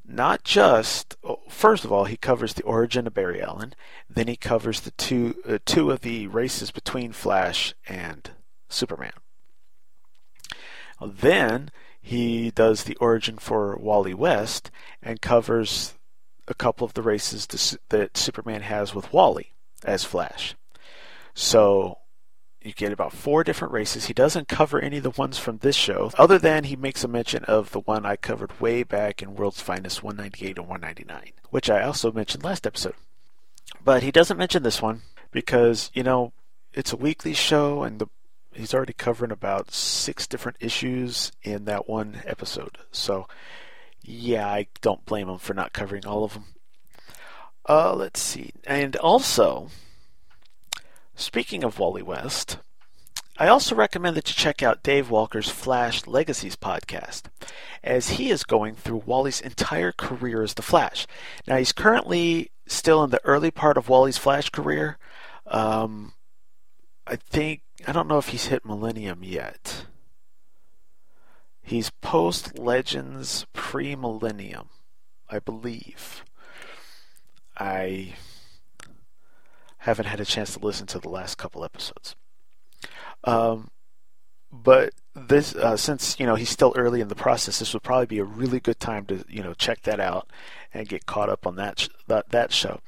[0.07, 3.73] Not just, oh, first of all, he covers the origin of Barry Allen,
[4.07, 8.29] then he covers the two, uh, two of the races between Flash and
[8.69, 9.13] Superman.
[11.05, 15.95] Then he does the origin for Wally West and covers
[16.47, 17.47] a couple of the races
[17.89, 20.55] that Superman has with Wally as Flash.
[21.33, 21.97] So
[22.61, 24.05] you get about four different races.
[24.05, 27.07] He doesn't cover any of the ones from this show, other than he makes a
[27.07, 31.69] mention of the one I covered way back in World's Finest 198 and 199, which
[31.69, 32.95] I also mentioned last episode.
[33.83, 36.33] But he doesn't mention this one because you know
[36.73, 38.07] it's a weekly show and the
[38.55, 42.77] he's already covering about six different issues in that one episode.
[42.91, 43.27] So
[44.01, 46.45] yeah, I don't blame him for not covering all of them.
[47.67, 49.69] Uh, let's see, and also
[51.15, 52.57] speaking of Wally West.
[53.37, 57.23] I also recommend that you check out Dave Walker's Flash Legacies podcast,
[57.83, 61.05] as he is going through Wally's entire career as the Flash.
[61.45, 64.97] Now, he's currently still in the early part of Wally's Flash career.
[65.47, 66.13] Um,
[67.05, 69.85] I think, I don't know if he's hit Millennium yet.
[71.61, 74.69] He's post Legends pre Millennium,
[75.29, 76.23] I believe.
[77.57, 78.15] I
[79.79, 82.15] haven't had a chance to listen to the last couple episodes.
[83.23, 83.69] Um,
[84.51, 88.05] but this, uh, since you know he's still early in the process, this would probably
[88.05, 90.29] be a really good time to you know check that out
[90.73, 92.81] and get caught up on that sh- that, that show.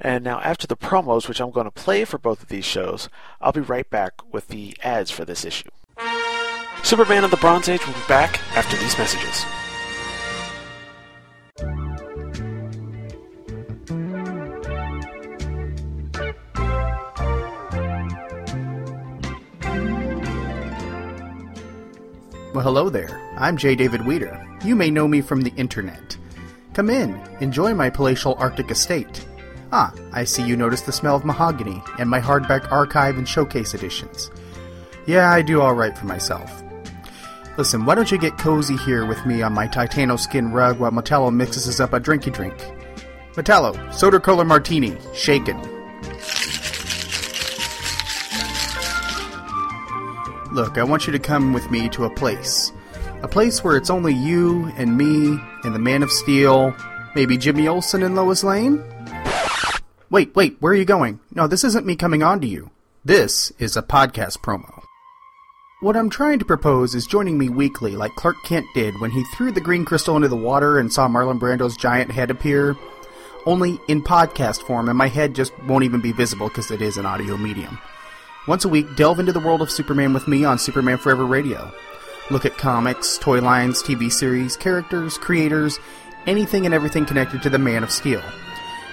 [0.00, 3.08] And now after the promos, which I'm going to play for both of these shows,
[3.40, 5.70] I'll be right back with the ads for this issue.
[6.82, 9.44] Superman of the Bronze Age will be back after these messages.
[22.54, 23.20] Well, hello there.
[23.36, 23.74] I'm J.
[23.74, 24.42] David Weter.
[24.64, 26.16] You may know me from the internet.
[26.72, 29.26] Come in, enjoy my palatial Arctic estate.
[29.70, 33.74] Ah, I see you noticed the smell of mahogany and my hardback archive and showcase
[33.74, 34.30] editions.
[35.06, 36.62] Yeah, I do alright for myself.
[37.58, 40.90] Listen, why don't you get cozy here with me on my Titano skin rug while
[40.90, 42.56] Metallo mixes us up a drinky drink?
[43.34, 45.60] Metallo, soda cola martini, shaken.
[50.52, 52.72] Look, I want you to come with me to a place.
[53.22, 56.74] A place where it's only you and me and the Man of Steel,
[57.14, 58.82] maybe Jimmy Olsen and Lois Lane?
[60.08, 61.20] Wait, wait, where are you going?
[61.34, 62.70] No, this isn't me coming on to you.
[63.04, 64.82] This is a podcast promo.
[65.80, 69.24] What I'm trying to propose is joining me weekly like Clark Kent did when he
[69.24, 72.74] threw the green crystal into the water and saw Marlon Brando's giant head appear.
[73.44, 76.96] Only in podcast form, and my head just won't even be visible because it is
[76.96, 77.78] an audio medium.
[78.46, 81.72] Once a week, delve into the world of Superman with me on Superman Forever Radio.
[82.30, 85.78] Look at comics, toy lines, TV series, characters, creators,
[86.26, 88.22] anything and everything connected to the Man of Steel.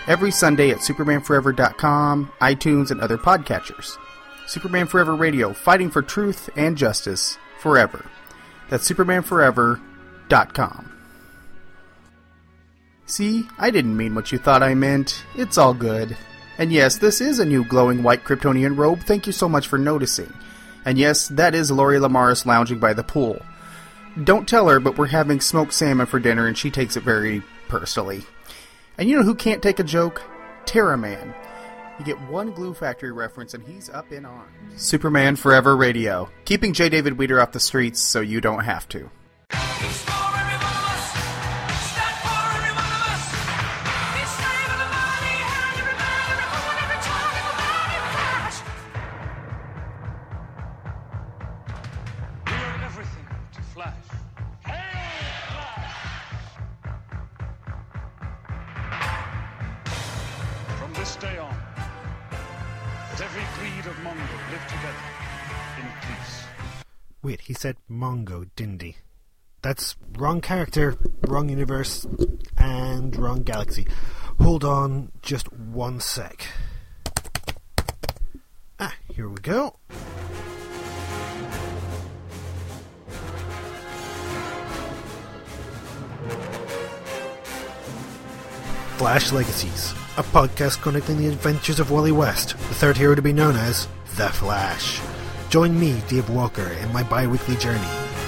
[0.07, 3.97] Every Sunday at SupermanForever.com, iTunes, and other podcatchers.
[4.47, 8.05] Superman Forever Radio, fighting for truth and justice forever.
[8.69, 10.91] That's SupermanForever.com.
[13.07, 15.23] See, I didn't mean what you thought I meant.
[15.35, 16.15] It's all good.
[16.57, 19.01] And yes, this is a new glowing white Kryptonian robe.
[19.01, 20.33] Thank you so much for noticing.
[20.85, 23.41] And yes, that is Lori Lemaris lounging by the pool.
[24.23, 27.43] Don't tell her, but we're having smoked salmon for dinner and she takes it very
[27.67, 28.23] personally.
[28.97, 30.21] And you know who can't take a joke?
[30.65, 31.33] Terra Man.
[31.99, 34.81] You get one Glue Factory reference and he's up in arms.
[34.81, 36.29] Superman Forever Radio.
[36.45, 36.89] Keeping J.
[36.89, 39.09] David Weter off the streets so you don't have to.
[67.95, 68.95] Mongo, didn't?
[69.61, 70.95] That's wrong character,
[71.27, 72.05] wrong universe,
[72.57, 73.87] and wrong galaxy.
[74.39, 76.45] Hold on just one sec.
[78.79, 79.79] Ah, here we go.
[88.97, 93.33] Flash Legacies, a podcast connecting the adventures of Wally West, the third hero to be
[93.33, 95.01] known as The Flash.
[95.55, 97.79] Join me, Dave Walker, in my bi weekly journey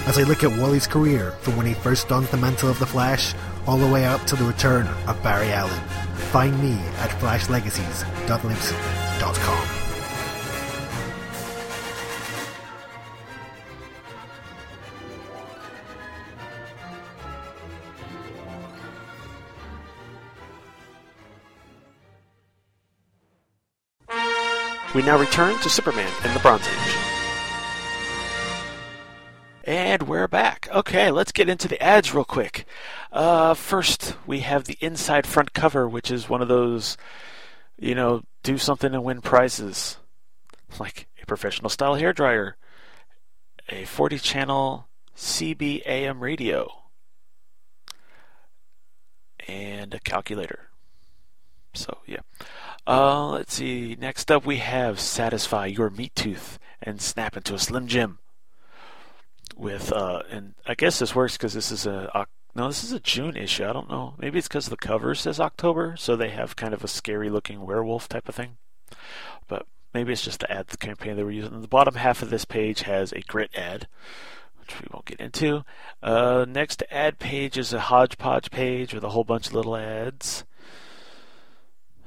[0.05, 2.85] as I look at Wally's career from when he first donned the mantle of The
[2.85, 3.33] Flash
[3.67, 5.77] all the way up to the return of Barry Allen.
[6.31, 9.67] Find me at flashlegacies.libsyn.com.
[24.95, 27.06] We now return to Superman in the Bronze Age.
[29.67, 30.69] And we're back.
[30.71, 32.65] Okay, let's get into the ads real quick.
[33.11, 36.95] Uh, first, we have the inside front cover, which is one of those,
[37.77, 39.97] you know, do something and win prizes.
[40.79, 42.55] Like a professional style hair dryer,
[43.67, 44.87] a 40 channel
[45.17, 46.69] CB AM radio,
[49.49, 50.69] and a calculator.
[51.73, 52.21] So yeah.
[52.87, 53.97] Uh, let's see.
[53.99, 58.19] Next up, we have satisfy your meat tooth and snap into a slim Jim.
[59.57, 62.27] With uh, and I guess this works because this is a
[62.57, 63.65] no, this is a June issue.
[63.65, 64.15] I don't know.
[64.17, 67.63] Maybe it's because the cover says October, so they have kind of a scary looking
[67.63, 68.57] werewolf type of thing.
[69.47, 71.61] But maybe it's just the ad campaign they were using.
[71.61, 73.87] The bottom half of this page has a grit ad,
[74.59, 75.65] which we won't get into.
[76.01, 80.43] Uh, next ad page is a hodgepodge page with a whole bunch of little ads.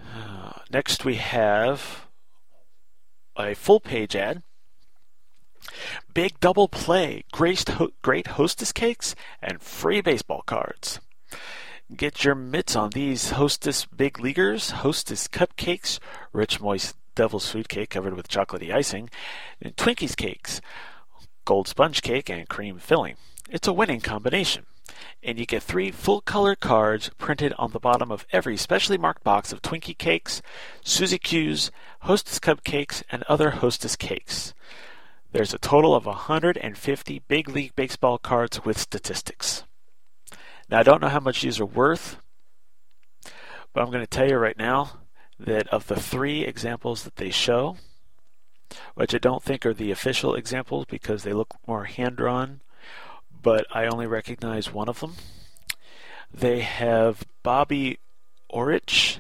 [0.01, 2.09] Uh, next we have
[3.39, 4.43] a full page ad.
[6.13, 11.01] Big double play, great, ho- great hostess cakes, and free baseball cards.
[11.97, 15.99] Get your mitts on these Hostess Big Leaguers, Hostess Cupcakes,
[16.33, 19.11] rich moist devil's food cake covered with chocolatey icing,
[19.61, 20.61] and Twinkies cakes,
[21.45, 23.17] gold sponge cake, and cream filling.
[23.49, 24.67] It's a winning combination.
[25.23, 29.25] And you get three full color cards printed on the bottom of every specially marked
[29.25, 30.43] box of Twinkie cakes,
[30.85, 31.71] Suzy Q's,
[32.03, 34.55] Hostess cupcakes, and other Hostess cakes.
[35.33, 39.63] There's a total of 150 Big League Baseball cards with statistics.
[40.69, 42.17] Now, I don't know how much these are worth,
[43.73, 44.99] but I'm going to tell you right now
[45.39, 47.77] that of the three examples that they show,
[48.95, 52.61] which I don't think are the official examples because they look more hand drawn,
[53.31, 55.15] but I only recognize one of them.
[56.33, 58.01] They have Bobby
[58.53, 59.19] Grich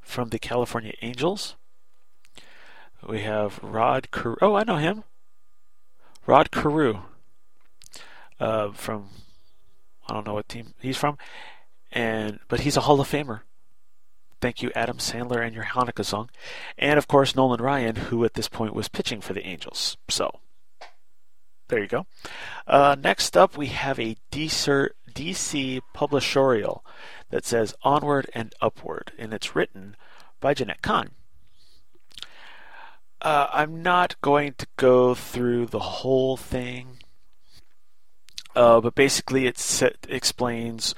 [0.00, 1.54] from the California Angels.
[3.06, 4.36] We have Rod Carew.
[4.42, 5.04] Oh, I know him.
[6.28, 7.00] Rod Carew
[8.38, 9.08] uh, from
[10.06, 11.16] I don't know what team he's from,
[11.90, 13.40] and but he's a Hall of Famer.
[14.38, 16.28] Thank you, Adam Sandler, and your Hanukkah song.
[16.76, 19.96] And of course, Nolan Ryan, who at this point was pitching for the Angels.
[20.08, 20.40] So,
[21.68, 22.06] there you go.
[22.66, 26.82] Uh, next up, we have a DC, DC publishorial
[27.30, 29.96] that says Onward and Upward, and it's written
[30.40, 31.10] by Jenette Kahn.
[33.20, 36.98] Uh, I'm not going to go through the whole thing,
[38.54, 40.94] uh, but basically it set, explains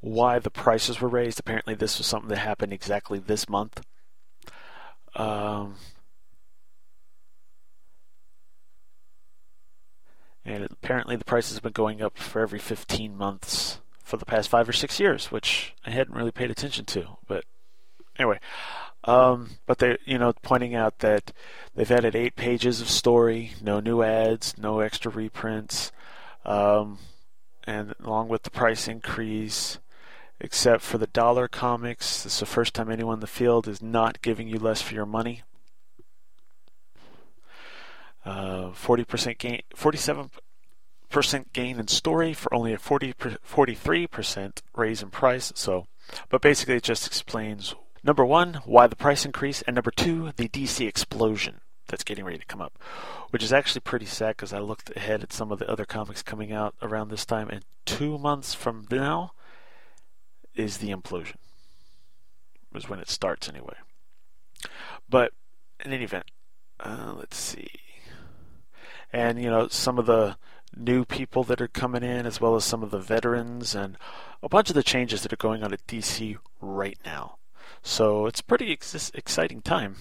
[0.00, 1.40] why the prices were raised.
[1.40, 3.82] Apparently, this was something that happened exactly this month.
[5.16, 5.74] Um,
[10.44, 14.48] and apparently, the prices have been going up for every 15 months for the past
[14.48, 17.16] five or six years, which I hadn't really paid attention to.
[17.26, 17.44] But
[18.16, 18.38] anyway,
[19.06, 21.32] um, but they, you know, pointing out that
[21.74, 25.92] they've added eight pages of story, no new ads, no extra reprints,
[26.44, 26.98] um,
[27.64, 29.78] and along with the price increase,
[30.40, 32.24] except for the dollar comics.
[32.24, 34.94] This is the first time anyone in the field is not giving you less for
[34.94, 35.42] your money.
[38.24, 45.52] Uh, 40% gain, 47% gain in story for only a 40, 43% raise in price.
[45.54, 45.86] So,
[46.28, 47.76] but basically it just explains
[48.06, 52.38] number one, why the price increase, and number two, the DC explosion that's getting ready
[52.38, 52.78] to come up,
[53.30, 56.22] which is actually pretty sad because I looked ahead at some of the other comics
[56.22, 59.32] coming out around this time, and two months from now,
[60.54, 61.36] is the implosion.
[62.72, 63.74] Was when it starts anyway.
[65.08, 65.32] But
[65.84, 66.24] in any event,
[66.80, 67.68] uh, let's see.
[69.12, 70.36] And you know some of the
[70.76, 73.96] new people that are coming in, as well as some of the veterans, and
[74.42, 77.38] a bunch of the changes that are going on at DC right now.
[77.82, 79.96] So it's a pretty ex- exciting time.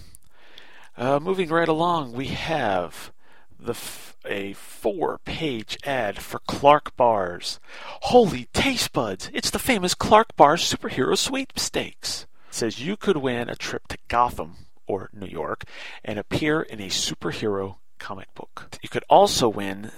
[0.97, 3.11] Uh, moving right along, we have
[3.59, 7.59] the f- a four-page ad for Clark Bars.
[8.03, 9.29] Holy taste buds!
[9.33, 12.25] It's the famous Clark Bars superhero sweepstakes.
[12.49, 15.63] It says you could win a trip to Gotham or New York
[16.03, 18.77] and appear in a superhero comic book.
[18.81, 19.91] You could also win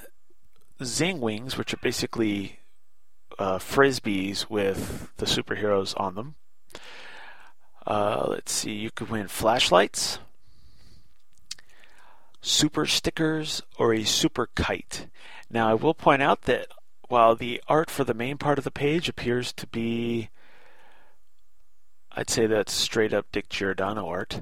[0.83, 2.59] Zing Wings, which are basically
[3.39, 6.35] uh, frisbees with the superheroes on them.
[7.87, 10.19] Uh, let's see, you could win flashlights,
[12.41, 15.07] super stickers, or a super kite.
[15.49, 16.67] Now, I will point out that
[17.07, 20.29] while the art for the main part of the page appears to be,
[22.11, 24.41] I'd say that's straight up Dick Giordano art,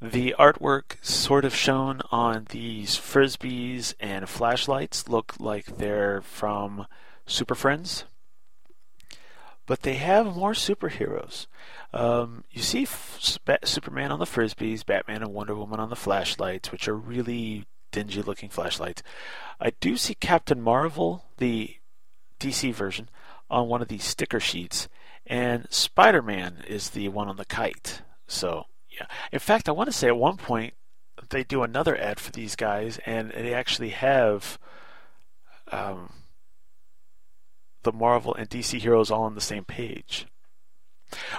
[0.00, 6.88] the artwork sort of shown on these frisbees and flashlights look like they're from
[7.24, 8.02] Super Friends
[9.66, 11.46] but they have more superheroes.
[11.92, 16.72] Um, you see F- Superman on the frisbees, Batman and Wonder Woman on the flashlights,
[16.72, 19.02] which are really dingy looking flashlights.
[19.60, 21.76] I do see Captain Marvel, the
[22.40, 23.08] DC version,
[23.50, 24.88] on one of these sticker sheets,
[25.26, 28.02] and Spider Man is the one on the kite.
[28.26, 29.06] So, yeah.
[29.30, 30.74] In fact, I want to say at one point
[31.30, 34.58] they do another ad for these guys, and they actually have.
[35.70, 36.12] Um,
[37.82, 40.26] the Marvel and DC heroes all on the same page.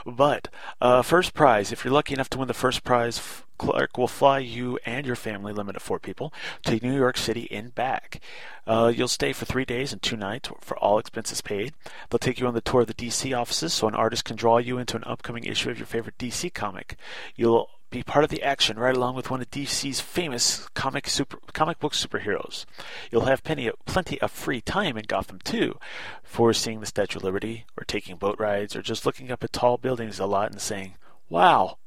[0.06, 0.50] But
[0.82, 4.40] uh, first prize, if you're lucky enough to win the first prize, Clark will fly
[4.40, 6.34] you and your family, limit of four people,
[6.66, 8.20] to New York City and back.
[8.68, 11.74] Uh, you'll stay for three days and two nights for all expenses paid.
[12.10, 14.58] They'll take you on the tour of the DC offices so an artist can draw
[14.58, 16.98] you into an upcoming issue of your favorite DC comic.
[17.36, 21.38] You'll be part of the action right along with one of DC's famous comic super
[21.54, 22.66] comic book superheroes.
[23.12, 25.78] You'll have plenty of, plenty of free time in Gotham too,
[26.24, 29.54] for seeing the Statue of Liberty, or taking boat rides, or just looking up at
[29.54, 30.96] tall buildings a lot and saying,
[31.30, 31.78] "Wow."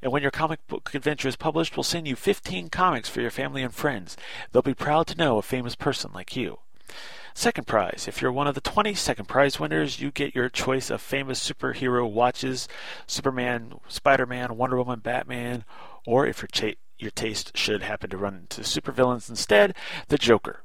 [0.00, 3.32] And when your comic book adventure is published, we'll send you 15 comics for your
[3.32, 4.16] family and friends.
[4.52, 6.60] They'll be proud to know a famous person like you.
[7.36, 8.06] Second prize.
[8.08, 11.38] If you're one of the 20 second prize winners, you get your choice of famous
[11.46, 12.66] superhero watches
[13.06, 15.66] Superman, Spider Man, Wonder Woman, Batman,
[16.06, 19.76] or if your, your taste should happen to run into supervillains instead,
[20.08, 20.62] the Joker.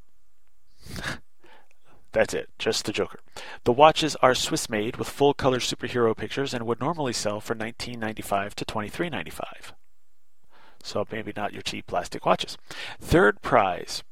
[2.14, 3.20] That's it, just the Joker.
[3.66, 7.54] The watches are Swiss made with full color superhero pictures and would normally sell for
[7.54, 9.42] $19.95 to $23.95.
[10.84, 12.58] So maybe not your cheap plastic watches.
[13.02, 14.04] Third prize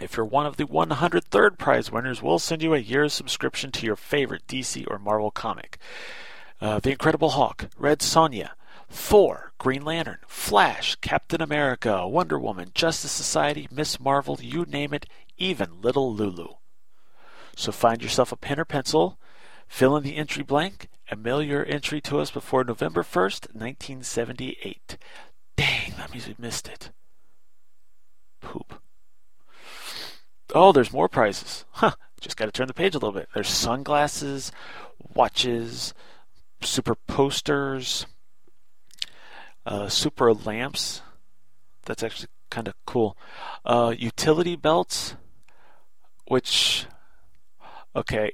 [0.00, 3.86] if you're one of the 103rd prize winners, we'll send you a year's subscription to
[3.86, 5.78] your favorite DC or Marvel comic.
[6.60, 8.50] Uh, the Incredible Hulk, Red Sonja,
[8.88, 15.06] Thor, Green Lantern, Flash, Captain America, Wonder Woman, Justice Society, Miss Marvel, you name it,
[15.36, 16.54] even Little Lulu.
[17.56, 19.18] So find yourself a pen or pencil,
[19.66, 24.96] fill in the entry blank, and mail your entry to us before November 1st, 1978.
[25.56, 26.90] Dang, that means we missed it.
[28.40, 28.80] Poop.
[30.54, 31.64] Oh, there's more prizes.
[31.72, 31.92] Huh.
[32.20, 33.28] Just got to turn the page a little bit.
[33.32, 34.50] There's sunglasses,
[35.14, 35.94] watches,
[36.60, 38.06] super posters,
[39.64, 41.02] uh, super lamps.
[41.84, 43.16] That's actually kind of cool.
[43.64, 45.14] Uh, utility belts,
[46.26, 46.86] which,
[47.94, 48.32] okay.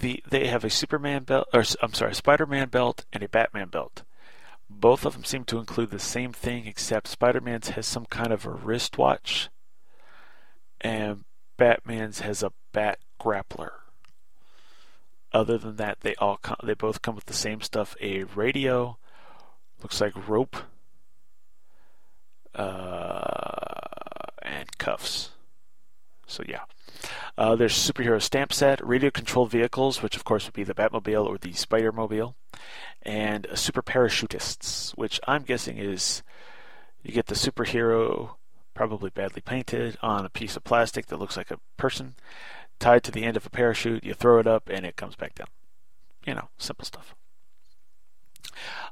[0.00, 4.02] The, they have a Superman belt, or I'm sorry, Spider-Man belt and a Batman belt.
[4.70, 8.32] Both of them seem to include the same thing, except Spider Man's has some kind
[8.32, 9.48] of a wristwatch,
[10.80, 11.24] and
[11.56, 13.70] Batman's has a bat grappler.
[15.32, 18.98] Other than that, they all come, they both come with the same stuff: a radio,
[19.82, 20.56] looks like rope,
[22.54, 23.80] uh,
[24.42, 25.30] and cuffs.
[26.28, 26.62] So yeah.
[27.36, 31.26] Uh, there's superhero stamp set, radio controlled vehicles, which of course would be the Batmobile
[31.26, 32.36] or the Spider Mobile,
[33.02, 36.22] and super parachutists, which I'm guessing is
[37.02, 38.34] you get the superhero,
[38.74, 42.14] probably badly painted, on a piece of plastic that looks like a person,
[42.78, 44.04] tied to the end of a parachute.
[44.04, 45.48] You throw it up and it comes back down.
[46.26, 47.14] You know, simple stuff.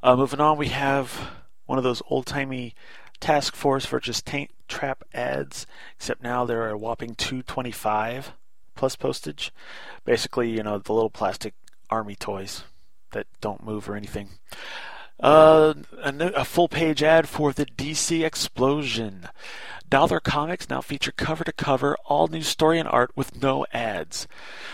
[0.02, 1.30] Uh, moving on, we have
[1.66, 2.74] one of those old timey
[3.20, 8.32] task force for just taint trap ads, except now they're a whopping 225
[8.74, 9.52] plus postage.
[10.04, 11.54] Basically, you know, the little plastic
[11.90, 12.64] army toys
[13.12, 14.30] that don't move or anything.
[15.18, 19.28] Uh, a, a full page ad for the DC Explosion.
[19.88, 24.26] Dollar Comics now feature cover to cover all new story and art with no ads.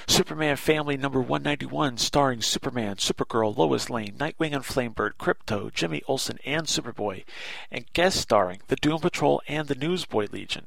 [0.07, 6.39] Superman Family number 191 starring Superman, Supergirl, Lois Lane, Nightwing and Flamebird, Krypto, Jimmy Olsen
[6.47, 7.25] and Superboy,
[7.71, 10.67] and guest starring the Doom Patrol and the Newsboy Legion.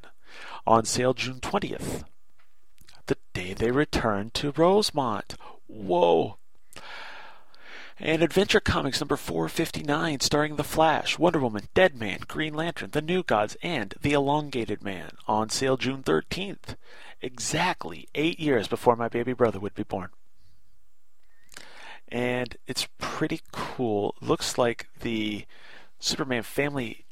[0.67, 2.03] On sale June 20th.
[3.07, 5.35] The day they return to Rosemont.
[5.67, 6.37] Whoa!
[7.99, 13.23] And Adventure Comics number 459, starring The Flash, Wonder Woman, Deadman, Green Lantern, The New
[13.23, 16.75] Gods, and The Elongated Man, on sale June 13th,
[17.21, 20.09] exactly eight years before my baby brother would be born.
[22.09, 24.15] And it's pretty cool.
[24.21, 25.45] Looks like the
[25.99, 27.05] Superman family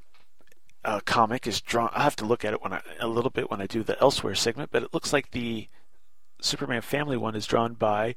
[0.84, 1.90] uh, comic is drawn.
[1.94, 4.00] I have to look at it when I, a little bit when I do the
[4.02, 5.68] elsewhere segment, but it looks like the
[6.42, 8.16] Superman family one is drawn by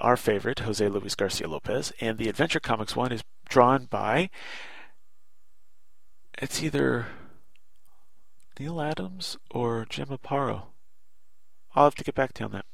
[0.00, 4.30] our favorite, Jose Luis Garcia Lopez, and the Adventure Comics one is drawn by.
[6.40, 7.06] It's either
[8.58, 10.66] Neal Adams or Jim Aparo.
[11.74, 12.64] I'll have to get back to you on that.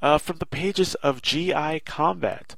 [0.00, 2.56] Uh, from the pages of GI Combat,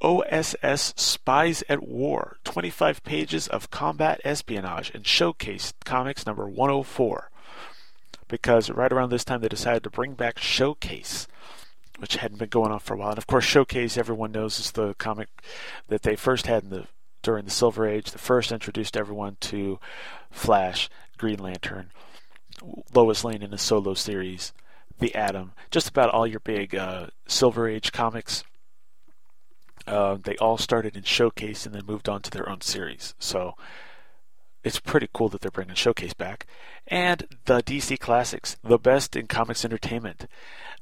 [0.00, 7.30] OSS Spies at War, 25 pages of combat espionage and showcase comics number 104.
[8.28, 11.26] Because right around this time they decided to bring back Showcase
[11.98, 13.10] which hadn't been going on for a while.
[13.10, 15.28] And of course, Showcase, everyone knows, is the comic
[15.88, 16.86] that they first had in the
[17.22, 18.10] during the Silver Age.
[18.10, 19.78] The first introduced everyone to
[20.30, 21.90] Flash, Green Lantern,
[22.94, 24.52] Lois Lane in a solo series,
[24.98, 28.44] The Atom, just about all your big uh, Silver Age comics.
[29.86, 33.14] Uh, they all started in Showcase and then moved on to their own series.
[33.18, 33.54] So
[34.64, 36.46] it's pretty cool that they're bringing Showcase back.
[36.86, 40.26] And the DC Classics, the best in comics entertainment.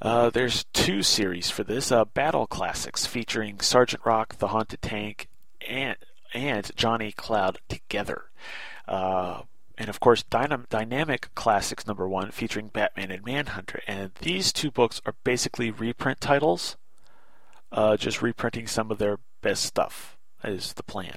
[0.00, 5.28] Uh, there's two series for this uh, Battle Classics featuring Sergeant Rock, the Haunted Tank,
[5.66, 5.96] and,
[6.34, 8.24] and Johnny Cloud together.
[8.86, 9.42] Uh,
[9.78, 13.80] and of course, Dynam- Dynamic Classics number one featuring Batman and Manhunter.
[13.86, 16.76] And these two books are basically reprint titles,
[17.72, 21.16] uh, just reprinting some of their best stuff, is the plan.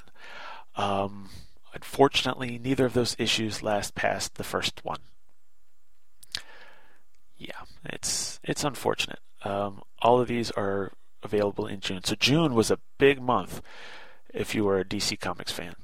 [0.76, 1.30] Um,
[1.74, 5.00] Unfortunately, neither of those issues last past the first one.
[7.38, 9.20] Yeah, it's it's unfortunate.
[9.44, 10.92] Um, all of these are
[11.24, 12.04] available in June.
[12.04, 13.62] So June was a big month
[14.34, 15.76] if you were a DC Comics fan.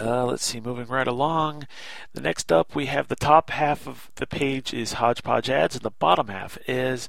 [0.00, 1.66] Uh, let's see, moving right along.
[2.12, 5.82] The next up, we have the top half of the page is hodgepodge ads, and
[5.82, 7.08] the bottom half is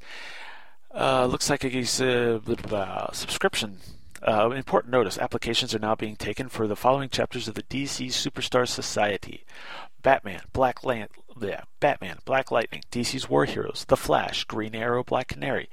[0.92, 3.78] uh, looks like a uh, subscription
[4.26, 8.06] uh, important notice applications are now being taken for the following chapters of the DC
[8.08, 9.44] Superstar Society
[10.02, 11.08] Batman, Black Lan-
[11.40, 15.68] yeah, Batman, Black Lightning, DC's War Heroes, The Flash, Green Arrow, Black Canary,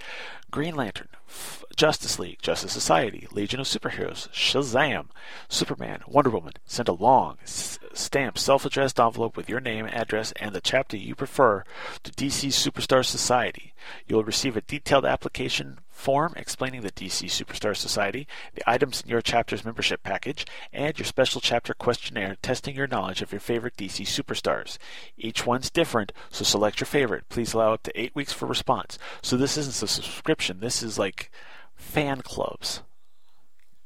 [0.51, 5.07] Green Lantern, F- Justice League, Justice Society, Legion of Superheroes, Shazam,
[5.49, 6.53] Superman, Wonder Woman.
[6.65, 11.15] Send a long, s- stamped, self-addressed envelope with your name, address, and the chapter you
[11.15, 11.63] prefer
[12.03, 13.73] to DC Superstar Society.
[14.07, 19.21] You'll receive a detailed application form explaining the DC Superstar Society, the items in your
[19.21, 24.05] chapter's membership package, and your special chapter questionnaire testing your knowledge of your favorite DC
[24.05, 24.77] superstars.
[25.17, 27.27] Each one's different, so select your favorite.
[27.29, 28.99] Please allow up to eight weeks for response.
[29.23, 31.31] So this isn't a subscription, this is like
[31.75, 32.83] fan clubs.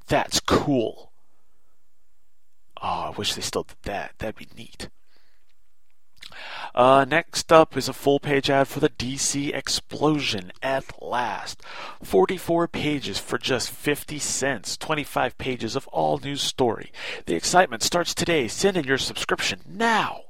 [0.08, 1.12] That's cool.
[2.82, 4.16] Oh, I wish they still did that.
[4.18, 4.90] That'd be neat.
[6.74, 11.62] Uh, next up is a full page ad for the DC Explosion at last.
[12.04, 16.92] 44 pages for just 50 cents, 25 pages of all news story.
[17.26, 18.48] The excitement starts today.
[18.48, 20.22] Send in your subscription now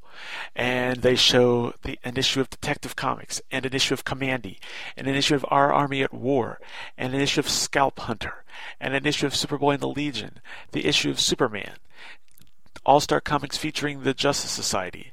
[0.56, 4.58] and they show the, an issue of Detective Comics, and an issue of Kamandi,
[4.98, 6.60] and an issue of Our Army at War,
[6.98, 8.44] and an issue of Scalp Hunter,
[8.80, 10.40] and an issue of Superboy and the Legion,
[10.72, 11.76] the issue of Superman,
[12.86, 15.12] All Star Comics featuring the Justice Society,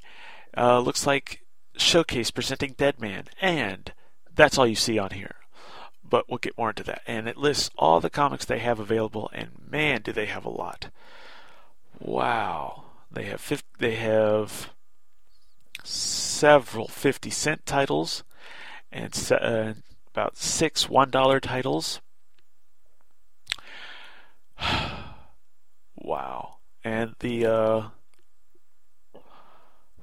[0.59, 1.43] uh, looks like
[1.77, 3.93] Showcase presenting Deadman, and
[4.35, 5.37] that's all you see on here.
[6.03, 7.03] But we'll get more into that.
[7.07, 10.51] And it lists all the comics they have available, and man, do they have a
[10.51, 10.91] lot!
[12.01, 14.71] Wow, they have 50, they have
[15.85, 18.23] several 50 cent titles
[18.93, 19.75] and uh,
[20.13, 22.01] about six $1 titles.
[25.97, 26.57] wow.
[26.85, 27.89] And the uh,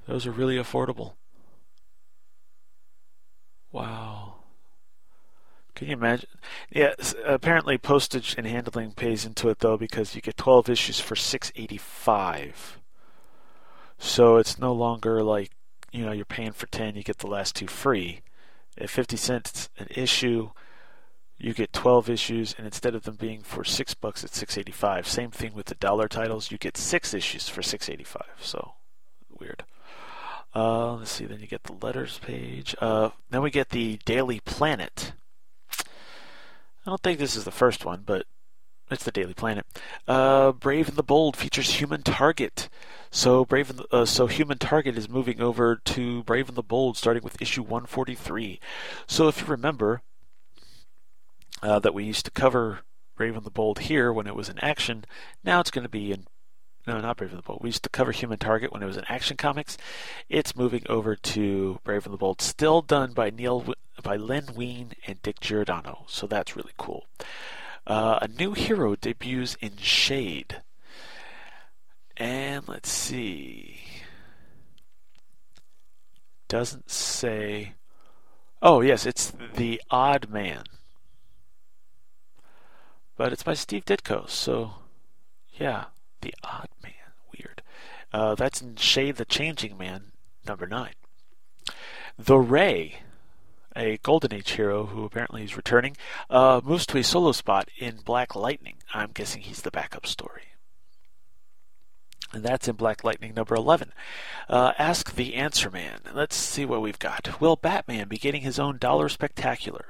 [0.08, 1.14] those are really affordable.
[3.72, 4.36] Wow.
[5.76, 6.30] Can you imagine?
[6.72, 6.94] Yeah,
[7.26, 12.80] apparently postage and handling pays into it though because you get 12 issues for 685.
[13.98, 15.52] So it's no longer like,
[15.92, 18.22] you know, you're paying for 10, you get the last two free.
[18.78, 20.52] At 50 cents an issue,
[21.38, 25.08] you get 12 issues and instead of them being for 6 bucks it's 685.
[25.08, 28.24] Same thing with the dollar titles, you get 6 issues for 685.
[28.40, 28.76] So
[29.38, 29.66] weird.
[30.56, 32.76] Uh, let's see, then you get the letters page.
[32.80, 35.12] Uh, then we get the Daily Planet.
[35.80, 38.26] I don't think this is the first one, but
[38.90, 39.66] it's the Daily Planet.
[40.08, 42.70] Uh, Brave and the Bold features Human Target.
[43.12, 46.64] So Brave and the, uh, so Human Target is moving over to Brave and the
[46.64, 48.60] Bold, starting with issue 143.
[49.08, 50.04] So if you remember
[51.62, 52.82] uh, that we used to cover
[53.18, 55.04] Brave and the Bold here when it was in action,
[55.44, 56.28] now it's going to be in
[56.88, 57.62] no, not Brave and the Bold.
[57.62, 59.78] We used to cover Human Target when it was in Action Comics.
[60.30, 63.74] It's moving over to Brave and the Bold, still done by Neil
[64.04, 66.06] by Len Wein and Dick Giordano.
[66.08, 67.08] So that's really cool.
[67.88, 70.62] Uh, a new hero debuts in Shade.
[72.18, 73.80] And let's see.
[76.48, 77.74] Doesn't say.
[78.62, 80.64] Oh, yes, it's The Odd Man.
[83.18, 84.74] But it's by Steve Ditko, so
[85.54, 85.86] yeah,
[86.22, 86.65] The Odd.
[88.16, 90.14] Uh, that's in Shade the Changing Man,
[90.48, 90.94] number 9.
[92.18, 93.00] The Ray
[93.76, 95.98] a Golden Age hero who apparently is returning,
[96.30, 98.78] uh, moves to a solo spot in Black Lightning.
[98.94, 100.44] I'm guessing he's the backup story.
[102.32, 103.92] And that's in Black Lightning number 11.
[104.48, 106.00] Uh, Ask the Answer Man.
[106.14, 107.42] Let's see what we've got.
[107.42, 109.86] Will Batman be getting his own Dollar Spectacular?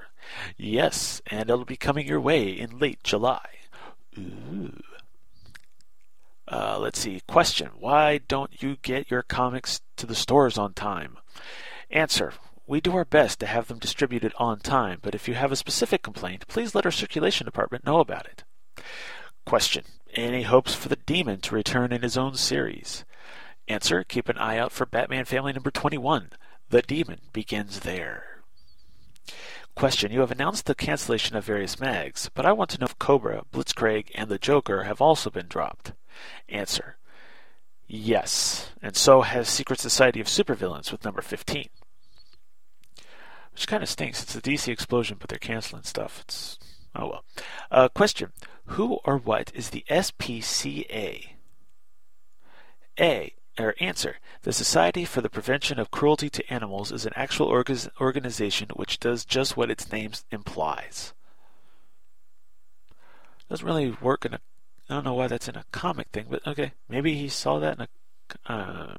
[0.57, 3.45] Yes, and it'll be coming your way in late July.
[4.17, 4.81] Ooh.
[6.47, 7.21] Uh, let's see.
[7.27, 11.17] Question Why don't you get your comics to the stores on time?
[11.89, 12.33] Answer
[12.67, 15.55] we do our best to have them distributed on time, but if you have a
[15.55, 18.43] specific complaint, please let our circulation department know about it.
[19.45, 19.83] Question
[20.15, 23.05] Any hopes for the Demon to return in his own series?
[23.67, 26.31] Answer Keep an eye out for Batman Family number 21.
[26.69, 28.41] The Demon begins there.
[29.75, 32.97] Question You have announced the cancellation of various mags, but I want to know if
[32.97, 35.93] Cobra, Blitzkrieg, and the Joker have also been dropped.
[36.49, 36.97] Answer
[37.87, 41.69] Yes, and so has Secret Society of Supervillains with number 15.
[43.51, 44.23] Which kind of stinks.
[44.23, 46.19] It's a DC explosion, but they're canceling stuff.
[46.21, 46.57] It's
[46.95, 47.25] oh well.
[47.71, 48.33] Uh, question:
[48.65, 51.27] Who or what is the SPCA?
[52.99, 57.47] A or answer: The Society for the Prevention of Cruelty to Animals is an actual
[57.47, 61.13] org- organization which does just what its name implies.
[63.47, 64.39] Doesn't really work in a.
[64.89, 67.77] I don't know why that's in a comic thing, but okay, maybe he saw that
[67.77, 68.51] in a.
[68.51, 68.95] Uh,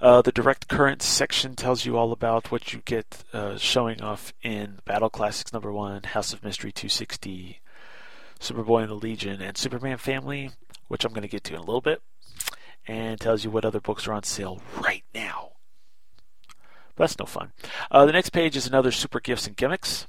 [0.00, 4.32] uh, the direct current section tells you all about what you get uh, showing off
[4.42, 7.60] in Battle Classics number one, House of Mystery 260,
[8.40, 10.50] Superboy and the Legion, and Superman Family,
[10.88, 12.02] which I'm going to get to in a little bit,
[12.86, 15.52] and tells you what other books are on sale right now.
[16.96, 17.52] But that's no fun.
[17.90, 20.06] Uh, the next page is another super gifts and gimmicks,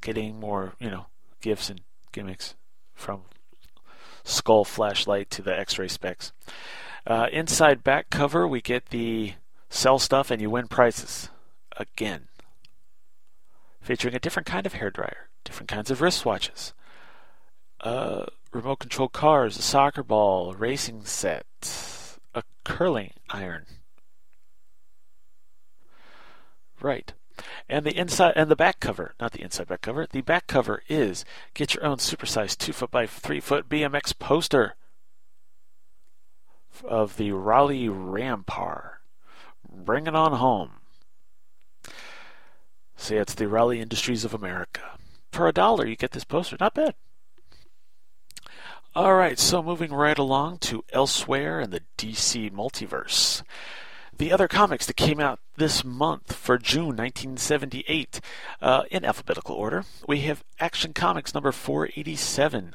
[0.00, 1.06] getting more, you know,
[1.40, 1.80] gifts and
[2.12, 2.54] gimmicks
[2.94, 3.22] from
[4.24, 6.32] skull flashlight to the X-ray specs.
[7.06, 9.34] Uh, inside back cover, we get the
[9.68, 11.30] sell stuff and you win prizes.
[11.76, 12.28] Again.
[13.80, 16.72] Featuring a different kind of hairdryer, different kinds of wristwatches,
[17.80, 23.66] uh, remote control cars, a soccer ball, a racing set, a curling iron.
[26.80, 27.12] Right.
[27.68, 30.82] And the inside and the back cover, not the inside back cover, the back cover
[30.88, 31.24] is
[31.54, 34.76] get your own supersized two foot by three foot BMX poster
[36.84, 38.94] of the Raleigh Rampar.
[39.68, 40.80] Bring it on home.
[42.96, 44.98] See, it's the Raleigh Industries of America.
[45.32, 46.56] For a dollar, you get this poster.
[46.60, 46.94] Not bad.
[48.94, 53.42] All right, so moving right along to Elsewhere in the DC Multiverse.
[54.16, 58.20] The other comics that came out this month for June 1978,
[58.60, 62.74] uh, in alphabetical order, we have Action Comics number 487,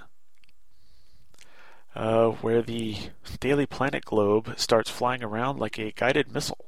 [1.95, 2.97] uh, where the
[3.39, 6.65] Daily Planet globe starts flying around like a guided missile.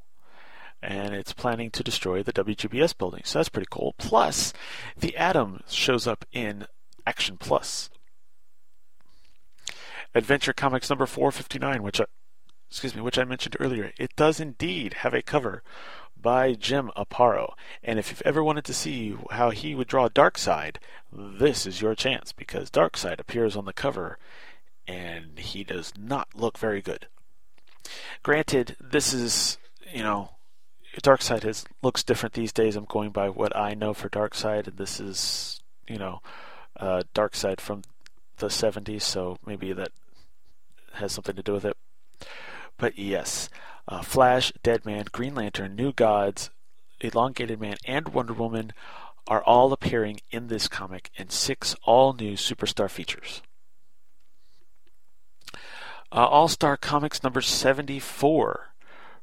[0.82, 3.24] And it's planning to destroy the WGBS building.
[3.26, 3.96] So that's pretty cool.
[3.98, 4.54] Plus,
[4.96, 6.68] the Atom shows up in
[7.06, 7.90] Action Plus.
[10.16, 12.06] Adventure Comics number 459, which I,
[12.70, 13.92] excuse me, which I mentioned earlier.
[13.98, 15.64] It does indeed have a cover
[16.22, 17.54] by Jim Aparo.
[17.84, 20.78] And if you've ever wanted to see how he would draw Darkseid,
[21.12, 24.18] this is your chance because Darkseid appears on the cover
[24.88, 27.08] and he does not look very good.
[28.24, 29.58] Granted, this is,
[29.92, 30.32] you know,
[31.02, 32.76] Darkseid has looks different these days.
[32.76, 36.22] I'm going by what I know for Darkseid, and this is, you know,
[36.78, 37.84] uh, Darkseid from
[38.38, 39.92] the 70s, so maybe that
[40.94, 41.78] has something to do with it.
[42.80, 43.50] But yes,
[43.88, 46.50] uh, Flash, Deadman, Green Lantern, New Gods,
[47.02, 48.72] Elongated Man, and Wonder Woman
[49.28, 53.44] are all appearing in this comic in six all new superstar features.
[56.12, 58.74] Uh, All Star Comics number 74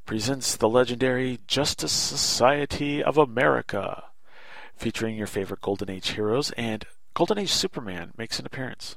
[0.04, 4.04] presents the legendary Justice Society of America,
[4.76, 6.84] featuring your favorite Golden Age heroes, and
[7.14, 8.96] Golden Age Superman makes an appearance.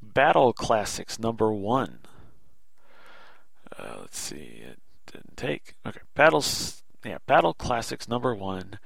[0.00, 1.98] Battle Classics number 1.
[3.78, 4.78] Uh, let's see, it
[5.10, 5.74] didn't take.
[5.86, 6.82] Okay, Battles.
[7.04, 8.78] Yeah, Battle Classics number 1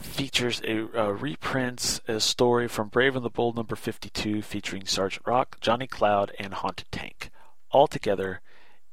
[0.00, 5.24] features a, a reprints a story from Brave and the Bold number 52 featuring Sergeant
[5.24, 7.30] Rock, Johnny Cloud, and Haunted Tank,
[7.70, 8.40] all together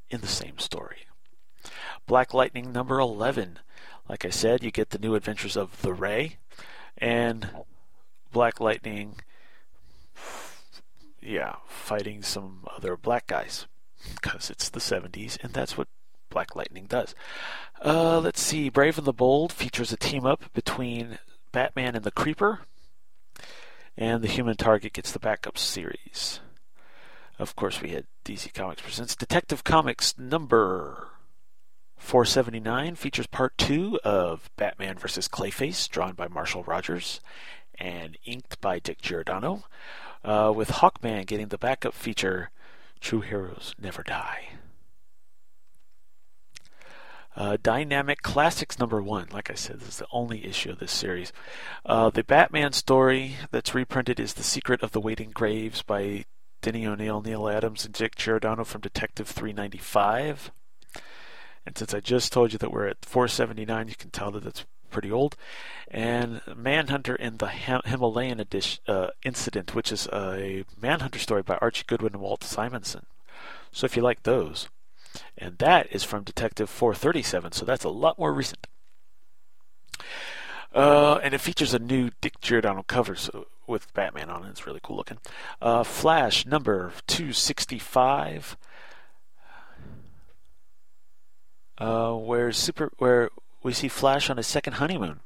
[0.10, 1.08] in the same story.
[2.06, 3.60] Black Lightning number 11.
[4.08, 6.38] Like I said, you get the new adventures of the Ray
[6.98, 7.50] and
[8.32, 9.16] Black Lightning,
[11.22, 13.66] yeah, fighting some other black guys
[14.16, 15.88] because it's the 70s and that's what
[16.30, 17.14] Black Lightning does.
[17.84, 18.70] Uh, let's see.
[18.70, 21.20] Brave and the Bold features a team up between
[21.52, 22.62] Batman and the Creeper,
[23.98, 26.40] and the Human Target gets the backup series.
[27.38, 31.08] Of course, we had DC Comics presents Detective Comics number
[31.98, 35.28] 479 features part two of Batman vs.
[35.28, 37.20] Clayface, drawn by Marshall Rogers
[37.80, 39.64] and inked by Dick Giordano,
[40.24, 42.52] uh, with Hawkman getting the backup feature
[43.02, 44.50] True Heroes Never Die.
[47.36, 49.28] Uh, Dynamic Classics number one.
[49.32, 51.34] Like I said, this is the only issue of this series.
[51.86, 56.26] Uh, the Batman story that's reprinted is The Secret of the Waiting Graves by
[56.62, 60.52] Denny O'Neil, Neal Adams, and Dick Giordano from Detective 395.
[61.66, 64.66] And since I just told you that we're at 479, you can tell that it's
[64.92, 65.36] pretty old.
[65.90, 71.84] And Manhunter in the Himalayan edition, uh, Incident, which is a Manhunter story by Archie
[71.88, 73.06] Goodwin and Walt Simonson.
[73.72, 74.70] So if you like those.
[75.38, 78.68] And that is from Detective 437, so that's a lot more recent.
[80.74, 84.50] Uh, and it features a new Dick Giordano cover so, with Batman on it.
[84.50, 85.18] It's really cool looking.
[85.62, 88.58] Uh, Flash number 265.
[91.78, 93.30] Uh, where super where
[93.64, 95.20] we see Flash on his second honeymoon,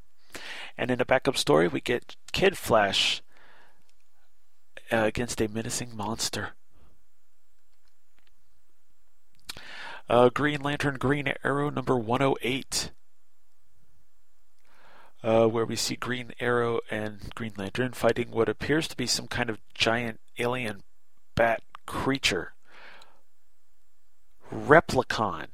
[0.78, 3.22] and in a backup story we get Kid Flash
[4.92, 6.50] uh, against a menacing monster.
[10.08, 12.92] Uh, Green Lantern Green Arrow number 108
[15.26, 19.28] uh, where we see Green Arrow and Green Lantern fighting what appears to be some
[19.28, 20.84] kind of giant alien
[21.34, 22.54] bat creature.
[24.54, 25.48] Replicon.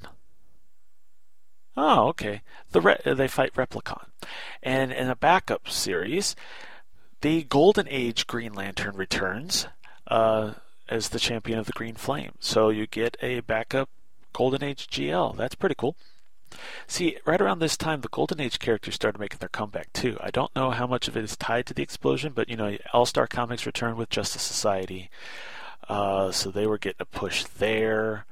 [1.77, 2.41] Oh, okay.
[2.71, 4.07] The re- they fight Replicon,
[4.61, 6.35] and in a backup series,
[7.21, 9.67] the Golden Age Green Lantern returns
[10.07, 10.53] uh,
[10.89, 12.33] as the champion of the Green Flame.
[12.39, 13.89] So you get a backup
[14.33, 15.37] Golden Age GL.
[15.37, 15.95] That's pretty cool.
[16.85, 20.17] See, right around this time, the Golden Age characters started making their comeback too.
[20.19, 22.77] I don't know how much of it is tied to the explosion, but you know,
[22.91, 25.09] All Star Comics returned with Justice Society,
[25.87, 28.25] uh, so they were getting a push there.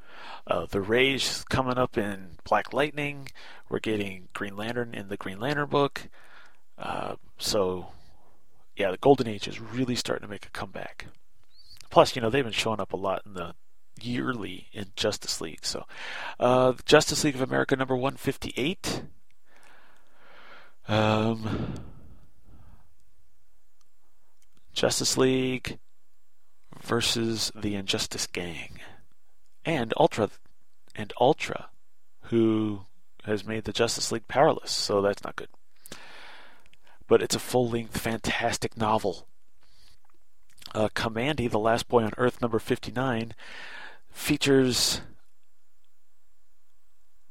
[0.49, 3.29] Uh, the Rage coming up in Black Lightning.
[3.69, 6.09] We're getting Green Lantern in the Green Lantern book.
[6.77, 7.87] Uh, so,
[8.75, 11.05] yeah, the Golden Age is really starting to make a comeback.
[11.91, 13.53] Plus, you know, they've been showing up a lot in the
[14.01, 15.65] yearly in Justice League.
[15.65, 15.85] So,
[16.39, 19.03] uh, Justice League of America number 158.
[20.87, 21.75] Um,
[24.73, 25.77] Justice League
[26.81, 28.79] versus the Injustice Gang,
[29.69, 30.29] and Ultra,
[30.95, 31.69] and Ultra,
[32.23, 32.81] who
[33.25, 34.71] has made the Justice League powerless.
[34.71, 35.49] So that's not good.
[37.07, 39.27] But it's a full-length, fantastic novel.
[40.73, 43.33] Uh, Kamandi, the Last Boy on Earth, number 59,
[44.11, 45.01] features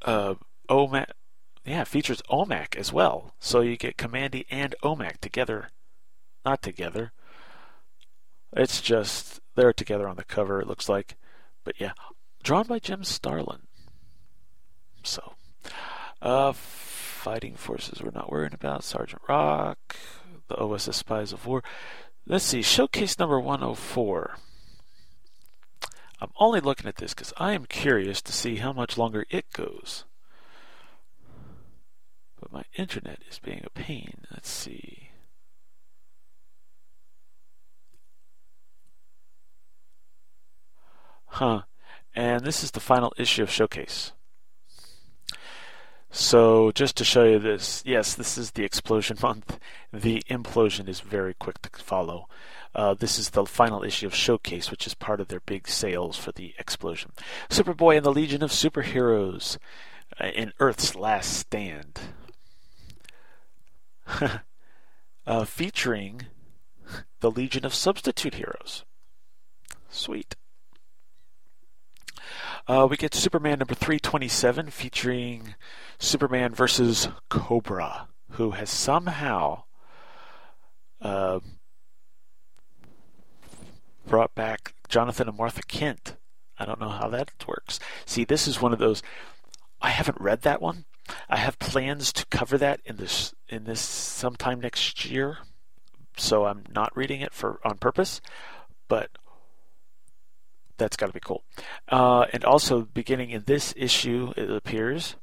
[0.03, 0.35] uh,
[0.69, 1.07] OMAC.
[1.65, 3.35] Yeah, features OMAC as well.
[3.39, 5.69] So you get Kamandi and OMAC together.
[6.45, 7.11] Not together.
[8.53, 11.15] It's just they're together on the cover, it looks like.
[11.63, 11.91] But yeah,
[12.43, 13.61] drawn by Jim Starlin.
[15.03, 15.33] So,
[16.21, 18.83] uh, fighting forces we're not worrying about.
[18.83, 19.95] Sergeant Rock,
[20.47, 21.63] the OSS Spies of War.
[22.25, 24.37] Let's see, showcase number 104.
[26.21, 29.51] I'm only looking at this because I am curious to see how much longer it
[29.53, 30.03] goes.
[32.39, 34.25] But my internet is being a pain.
[34.31, 35.09] Let's see.
[41.25, 41.61] Huh.
[42.19, 44.11] And this is the final issue of Showcase.
[46.11, 49.57] So, just to show you this, yes, this is the explosion month.
[49.93, 52.27] The implosion is very quick to follow.
[52.75, 56.17] Uh, this is the final issue of Showcase, which is part of their big sales
[56.17, 57.13] for the explosion.
[57.49, 59.57] Superboy and the Legion of Superheroes
[60.19, 62.01] uh, in Earth's Last Stand.
[65.25, 66.23] uh, featuring
[67.21, 68.83] the Legion of Substitute Heroes.
[69.89, 70.35] Sweet.
[72.67, 75.55] Uh, we get Superman number 327 featuring
[75.97, 79.63] Superman versus Cobra, who has somehow
[81.01, 81.39] uh,
[84.05, 86.15] brought back Jonathan and Martha Kent.
[86.57, 87.79] I don't know how that works.
[88.05, 89.01] See, this is one of those.
[89.81, 90.85] I haven't read that one.
[91.29, 95.39] I have plans to cover that in this in this sometime next year,
[96.17, 98.21] so I'm not reading it for on purpose.
[98.87, 99.09] But
[100.79, 101.43] that's got to be cool.
[101.87, 105.15] Uh, and also, beginning in this issue, it appears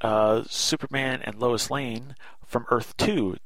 [0.00, 3.36] uh, Superman and Lois Lane from Earth Two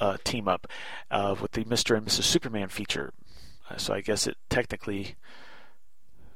[0.00, 0.66] uh, team up
[1.10, 2.24] uh, with the Mister and Mrs.
[2.24, 3.12] Superman feature.
[3.68, 5.16] Uh, so I guess it technically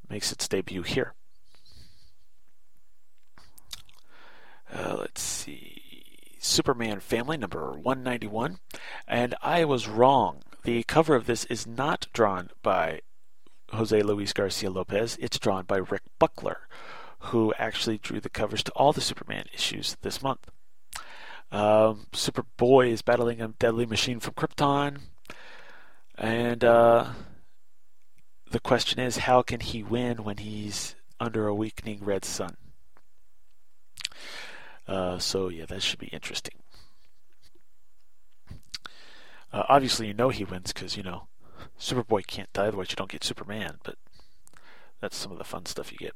[0.09, 1.14] makes its debut here.
[4.72, 5.80] Uh, let's see.
[6.38, 8.59] Superman Family number 191.
[9.07, 10.43] And I was wrong.
[10.64, 13.01] The cover of this is not drawn by
[13.72, 15.16] Jose Luis Garcia Lopez.
[15.20, 16.68] It's drawn by Rick Buckler,
[17.20, 20.50] who actually drew the covers to all the Superman issues this month.
[21.52, 24.98] Um, Superboy is battling a deadly machine from Krypton.
[26.16, 27.06] And uh,
[28.50, 32.56] the question is, how can he win when he's under a weakening red sun?
[34.86, 36.56] Uh, so, yeah, that should be interesting.
[39.52, 41.26] Uh, obviously, you know he wins because, you know,
[41.80, 43.96] Superboy can't die, otherwise, you don't get Superman, but
[45.00, 46.12] that's some of the fun stuff you get.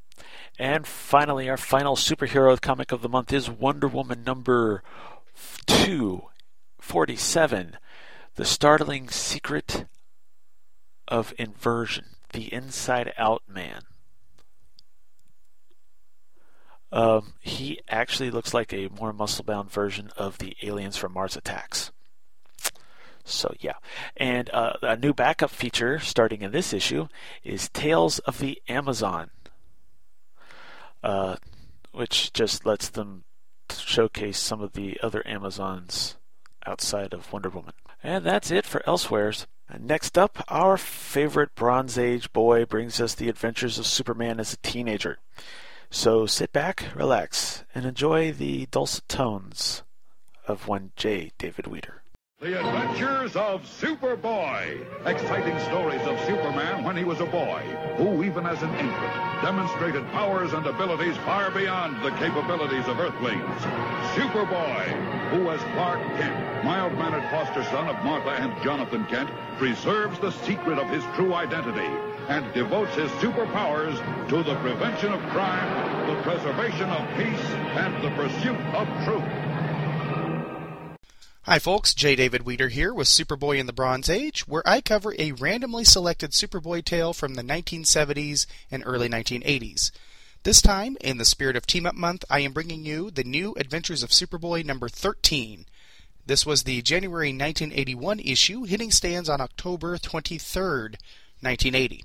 [0.58, 4.82] And finally, our final superhero comic of the month is Wonder Woman number
[5.66, 7.78] 247
[8.34, 9.86] The Startling Secret
[11.08, 13.84] of Inversion, the Inside Out Man.
[16.92, 21.36] Um, he actually looks like a more muscle bound version of the aliens from Mars
[21.36, 21.90] Attacks.
[23.24, 23.74] So, yeah.
[24.16, 27.08] And uh, a new backup feature starting in this issue
[27.42, 29.30] is Tales of the Amazon,
[31.02, 31.36] uh,
[31.92, 33.24] which just lets them
[33.70, 36.16] showcase some of the other Amazons
[36.66, 37.72] outside of Wonder Woman.
[38.02, 39.46] And that's it for Elsewheres.
[39.78, 44.58] Next up, our favorite Bronze Age boy brings us the adventures of Superman as a
[44.58, 45.18] teenager.
[45.90, 49.82] So sit back, relax, and enjoy the dulcet tones
[50.46, 51.32] of one J.
[51.38, 52.03] David Weter.
[52.44, 54.84] The Adventures of Superboy.
[55.06, 57.62] Exciting stories of Superman when he was a boy,
[57.96, 63.40] who, even as an infant, demonstrated powers and abilities far beyond the capabilities of Earthlings.
[64.12, 64.84] Superboy,
[65.30, 70.78] who, as Clark Kent, mild-mannered foster son of Martha and Jonathan Kent, preserves the secret
[70.78, 71.88] of his true identity
[72.28, 73.96] and devotes his superpowers
[74.28, 77.46] to the prevention of crime, the preservation of peace,
[77.80, 79.73] and the pursuit of truth.
[81.46, 81.92] Hi, folks.
[81.92, 82.16] J.
[82.16, 86.30] David Weter here with Superboy in the Bronze Age, where I cover a randomly selected
[86.30, 89.90] Superboy tale from the 1970s and early 1980s.
[90.44, 93.52] This time, in the spirit of Team Up Month, I am bringing you the new
[93.58, 95.66] Adventures of Superboy number 13.
[96.24, 100.96] This was the January 1981 issue, hitting stands on October 23rd,
[101.42, 102.04] 1980.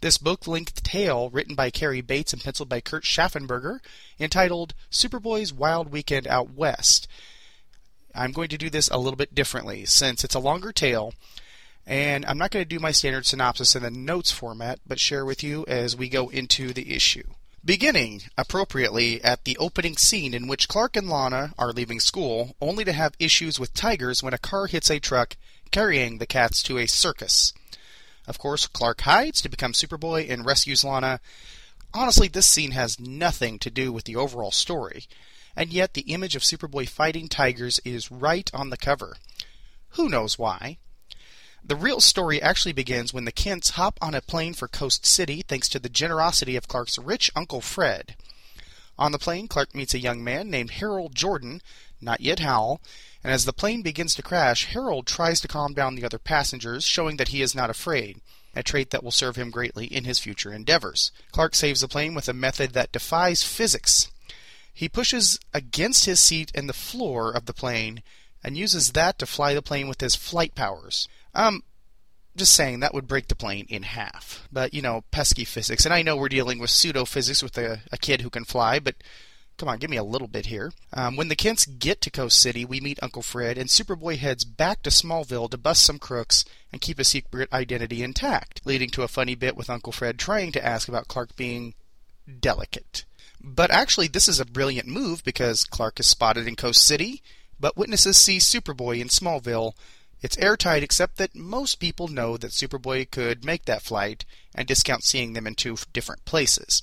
[0.00, 3.80] This book length tale, written by Cary Bates and penciled by Kurt Schaffenberger,
[4.20, 7.08] entitled Superboy's Wild Weekend Out West.
[8.14, 11.14] I'm going to do this a little bit differently since it's a longer tale,
[11.86, 15.24] and I'm not going to do my standard synopsis in the notes format, but share
[15.24, 17.24] with you as we go into the issue.
[17.64, 22.84] Beginning, appropriately, at the opening scene in which Clark and Lana are leaving school, only
[22.84, 25.36] to have issues with tigers when a car hits a truck
[25.70, 27.52] carrying the cats to a circus.
[28.26, 31.20] Of course, Clark hides to become Superboy and rescues Lana.
[31.92, 35.06] Honestly, this scene has nothing to do with the overall story
[35.56, 39.16] and yet the image of Superboy fighting tigers is right on the cover.
[39.90, 40.78] Who knows why?
[41.62, 45.42] The real story actually begins when the Kents hop on a plane for Coast City
[45.42, 48.16] thanks to the generosity of Clark's rich Uncle Fred.
[48.98, 51.62] On the plane, Clark meets a young man named Harold Jordan,
[52.00, 52.80] not yet Hal,
[53.22, 56.84] and as the plane begins to crash, Harold tries to calm down the other passengers,
[56.84, 58.20] showing that he is not afraid,
[58.54, 61.12] a trait that will serve him greatly in his future endeavors.
[61.30, 64.10] Clark saves the plane with a method that defies physics.
[64.80, 68.02] He pushes against his seat in the floor of the plane
[68.42, 71.06] and uses that to fly the plane with his flight powers.
[71.34, 71.64] Um,
[72.34, 74.48] just saying that would break the plane in half.
[74.50, 75.84] But, you know, pesky physics.
[75.84, 78.78] And I know we're dealing with pseudo physics with a, a kid who can fly,
[78.78, 78.94] but
[79.58, 80.72] come on, give me a little bit here.
[80.94, 84.46] Um, when the Kents get to Coast City, we meet Uncle Fred, and Superboy heads
[84.46, 89.02] back to Smallville to bust some crooks and keep his secret identity intact, leading to
[89.02, 91.74] a funny bit with Uncle Fred trying to ask about Clark being
[92.40, 93.04] delicate.
[93.42, 97.22] But actually, this is a brilliant move because Clark is spotted in Coast City,
[97.58, 99.72] but witnesses see Superboy in Smallville.
[100.20, 105.04] It's airtight, except that most people know that Superboy could make that flight and discount
[105.04, 106.82] seeing them in two different places.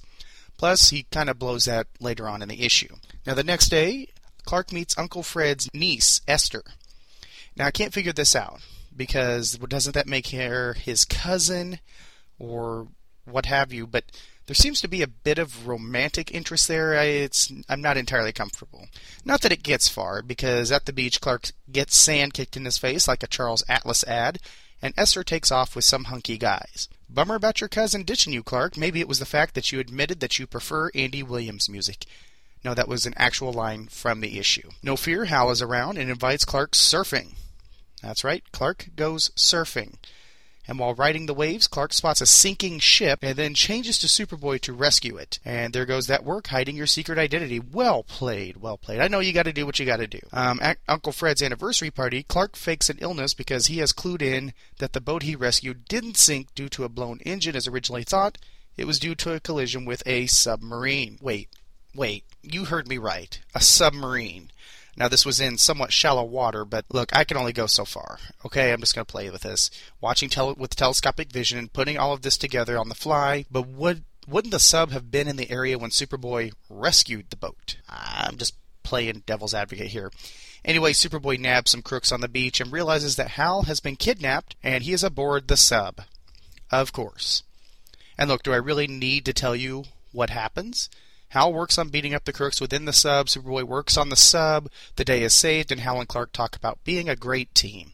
[0.57, 2.95] Plus, he kind of blows that later on in the issue.
[3.27, 4.07] Now, the next day,
[4.43, 6.63] Clark meets Uncle Fred's niece, Esther.
[7.55, 8.61] Now, I can't figure this out
[8.95, 11.79] because doesn't that make her his cousin
[12.39, 12.87] or
[13.25, 13.85] what have you?
[13.85, 14.05] But
[14.47, 16.97] there seems to be a bit of romantic interest there.
[16.97, 18.87] I, it's I'm not entirely comfortable.
[19.25, 22.77] Not that it gets far, because at the beach, Clark gets sand kicked in his
[22.77, 24.39] face like a Charles Atlas ad,
[24.81, 26.87] and Esther takes off with some hunky guys.
[27.09, 28.77] Bummer about your cousin ditching you, Clark.
[28.77, 32.05] Maybe it was the fact that you admitted that you prefer Andy Williams music.
[32.63, 34.69] No, that was an actual line from the issue.
[34.81, 37.33] No fear, Hal is around and invites Clark surfing.
[38.01, 39.95] That's right, Clark goes surfing
[40.68, 44.59] and while riding the waves, Clark spots a sinking ship and then changes to Superboy
[44.61, 45.39] to rescue it.
[45.45, 47.59] And there goes that work, hiding your secret identity.
[47.59, 48.99] Well played, well played.
[48.99, 50.20] I know you got to do what you got to do.
[50.34, 54.53] Um, at Uncle Fred's anniversary party, Clark fakes an illness because he has clued in
[54.80, 58.38] that the boat he rescued didn't sink due to a blown engine as originally thought.
[58.76, 61.18] It was due to a collision with a submarine.
[61.22, 61.49] Wait,
[61.95, 63.39] wait, you heard me right.
[63.55, 64.51] A submarine.
[64.97, 68.17] Now, this was in somewhat shallow water, but look, I can only go so far.
[68.43, 69.69] Okay, I'm just going to play with this.
[70.01, 73.67] Watching tele- with telescopic vision and putting all of this together on the fly, but
[73.67, 77.77] would, wouldn't the sub have been in the area when Superboy rescued the boat?
[77.87, 80.11] I'm just playing devil's advocate here.
[80.65, 84.55] Anyway, Superboy nabs some crooks on the beach and realizes that Hal has been kidnapped
[84.63, 86.01] and he is aboard the sub.
[86.71, 87.43] Of course.
[88.17, 90.89] And look, do I really need to tell you what happens?
[91.30, 94.69] Hal works on beating up the crooks within the sub, Superboy works on the sub,
[94.95, 97.91] the day is saved, and Hal and Clark talk about being a great team.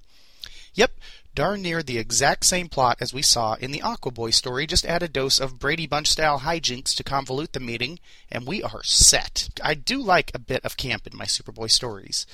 [0.75, 0.91] Yep,
[1.35, 5.01] darn near the exact same plot as we saw in the Aquaboy story, just add
[5.01, 7.99] a dose of Brady Bunch style hijinks to convolute the meeting,
[8.31, 9.49] and we are set.
[9.63, 12.27] I do like a bit of camp in my Superboy stories,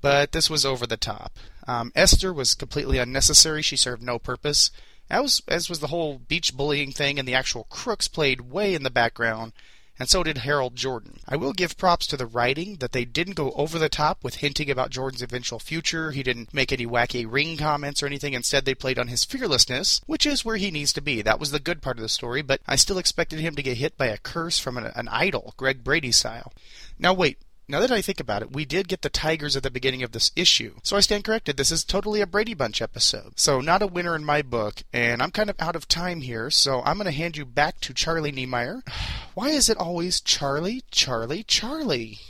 [0.00, 1.36] but this was over the top.
[1.66, 4.70] Um, Esther was completely unnecessary, she served no purpose.
[5.10, 8.82] As, as was the whole beach bullying thing, and the actual crooks played way in
[8.82, 9.52] the background,
[9.98, 11.20] and so did Harold Jordan.
[11.28, 14.36] I will give props to the writing that they didn't go over the top with
[14.36, 16.12] hinting about Jordan's eventual future.
[16.12, 18.34] He didn't make any wacky ring comments or anything.
[18.34, 21.22] Instead, they played on his fearlessness, which is where he needs to be.
[21.22, 23.76] That was the good part of the story, but I still expected him to get
[23.76, 26.52] hit by a curse from an, an idol, Greg Brady style.
[26.98, 27.38] Now, wait,
[27.70, 30.12] now that I think about it, we did get the Tigers at the beginning of
[30.12, 30.76] this issue.
[30.82, 31.58] So I stand corrected.
[31.58, 33.38] This is totally a Brady Bunch episode.
[33.38, 36.50] So not a winner in my book, and I'm kind of out of time here,
[36.50, 38.82] so I'm going to hand you back to Charlie Niemeyer.
[39.34, 42.20] Why is it always Charlie, Charlie, Charlie?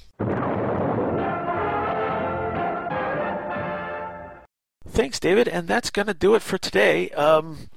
[4.89, 7.11] Thanks, David, and that's going to do it for today.
[7.11, 7.69] Um,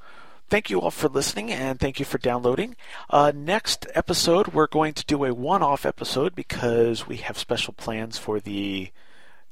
[0.52, 2.76] thank you all for listening and thank you for downloading.
[3.10, 7.74] Uh, next episode, we're going to do a one off episode because we have special
[7.74, 8.92] plans for the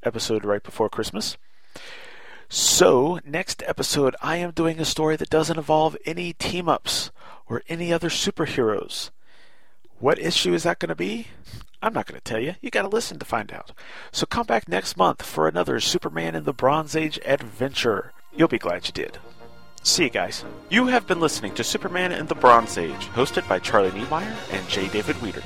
[0.03, 1.37] episode right before Christmas.
[2.49, 7.11] So, next episode, I am doing a story that doesn't involve any team ups
[7.47, 9.09] or any other superheroes.
[9.99, 11.27] What issue is that going to be?
[11.81, 12.55] I'm not going to tell you.
[12.59, 13.71] You got to listen to find out.
[14.11, 18.11] So come back next month for another Superman in the Bronze Age adventure.
[18.35, 19.17] You'll be glad you did.
[19.81, 20.43] See you guys.
[20.69, 24.67] You have been listening to Superman in the Bronze Age, hosted by Charlie Niemeyer and
[24.67, 24.87] J.
[24.89, 25.41] David Weter.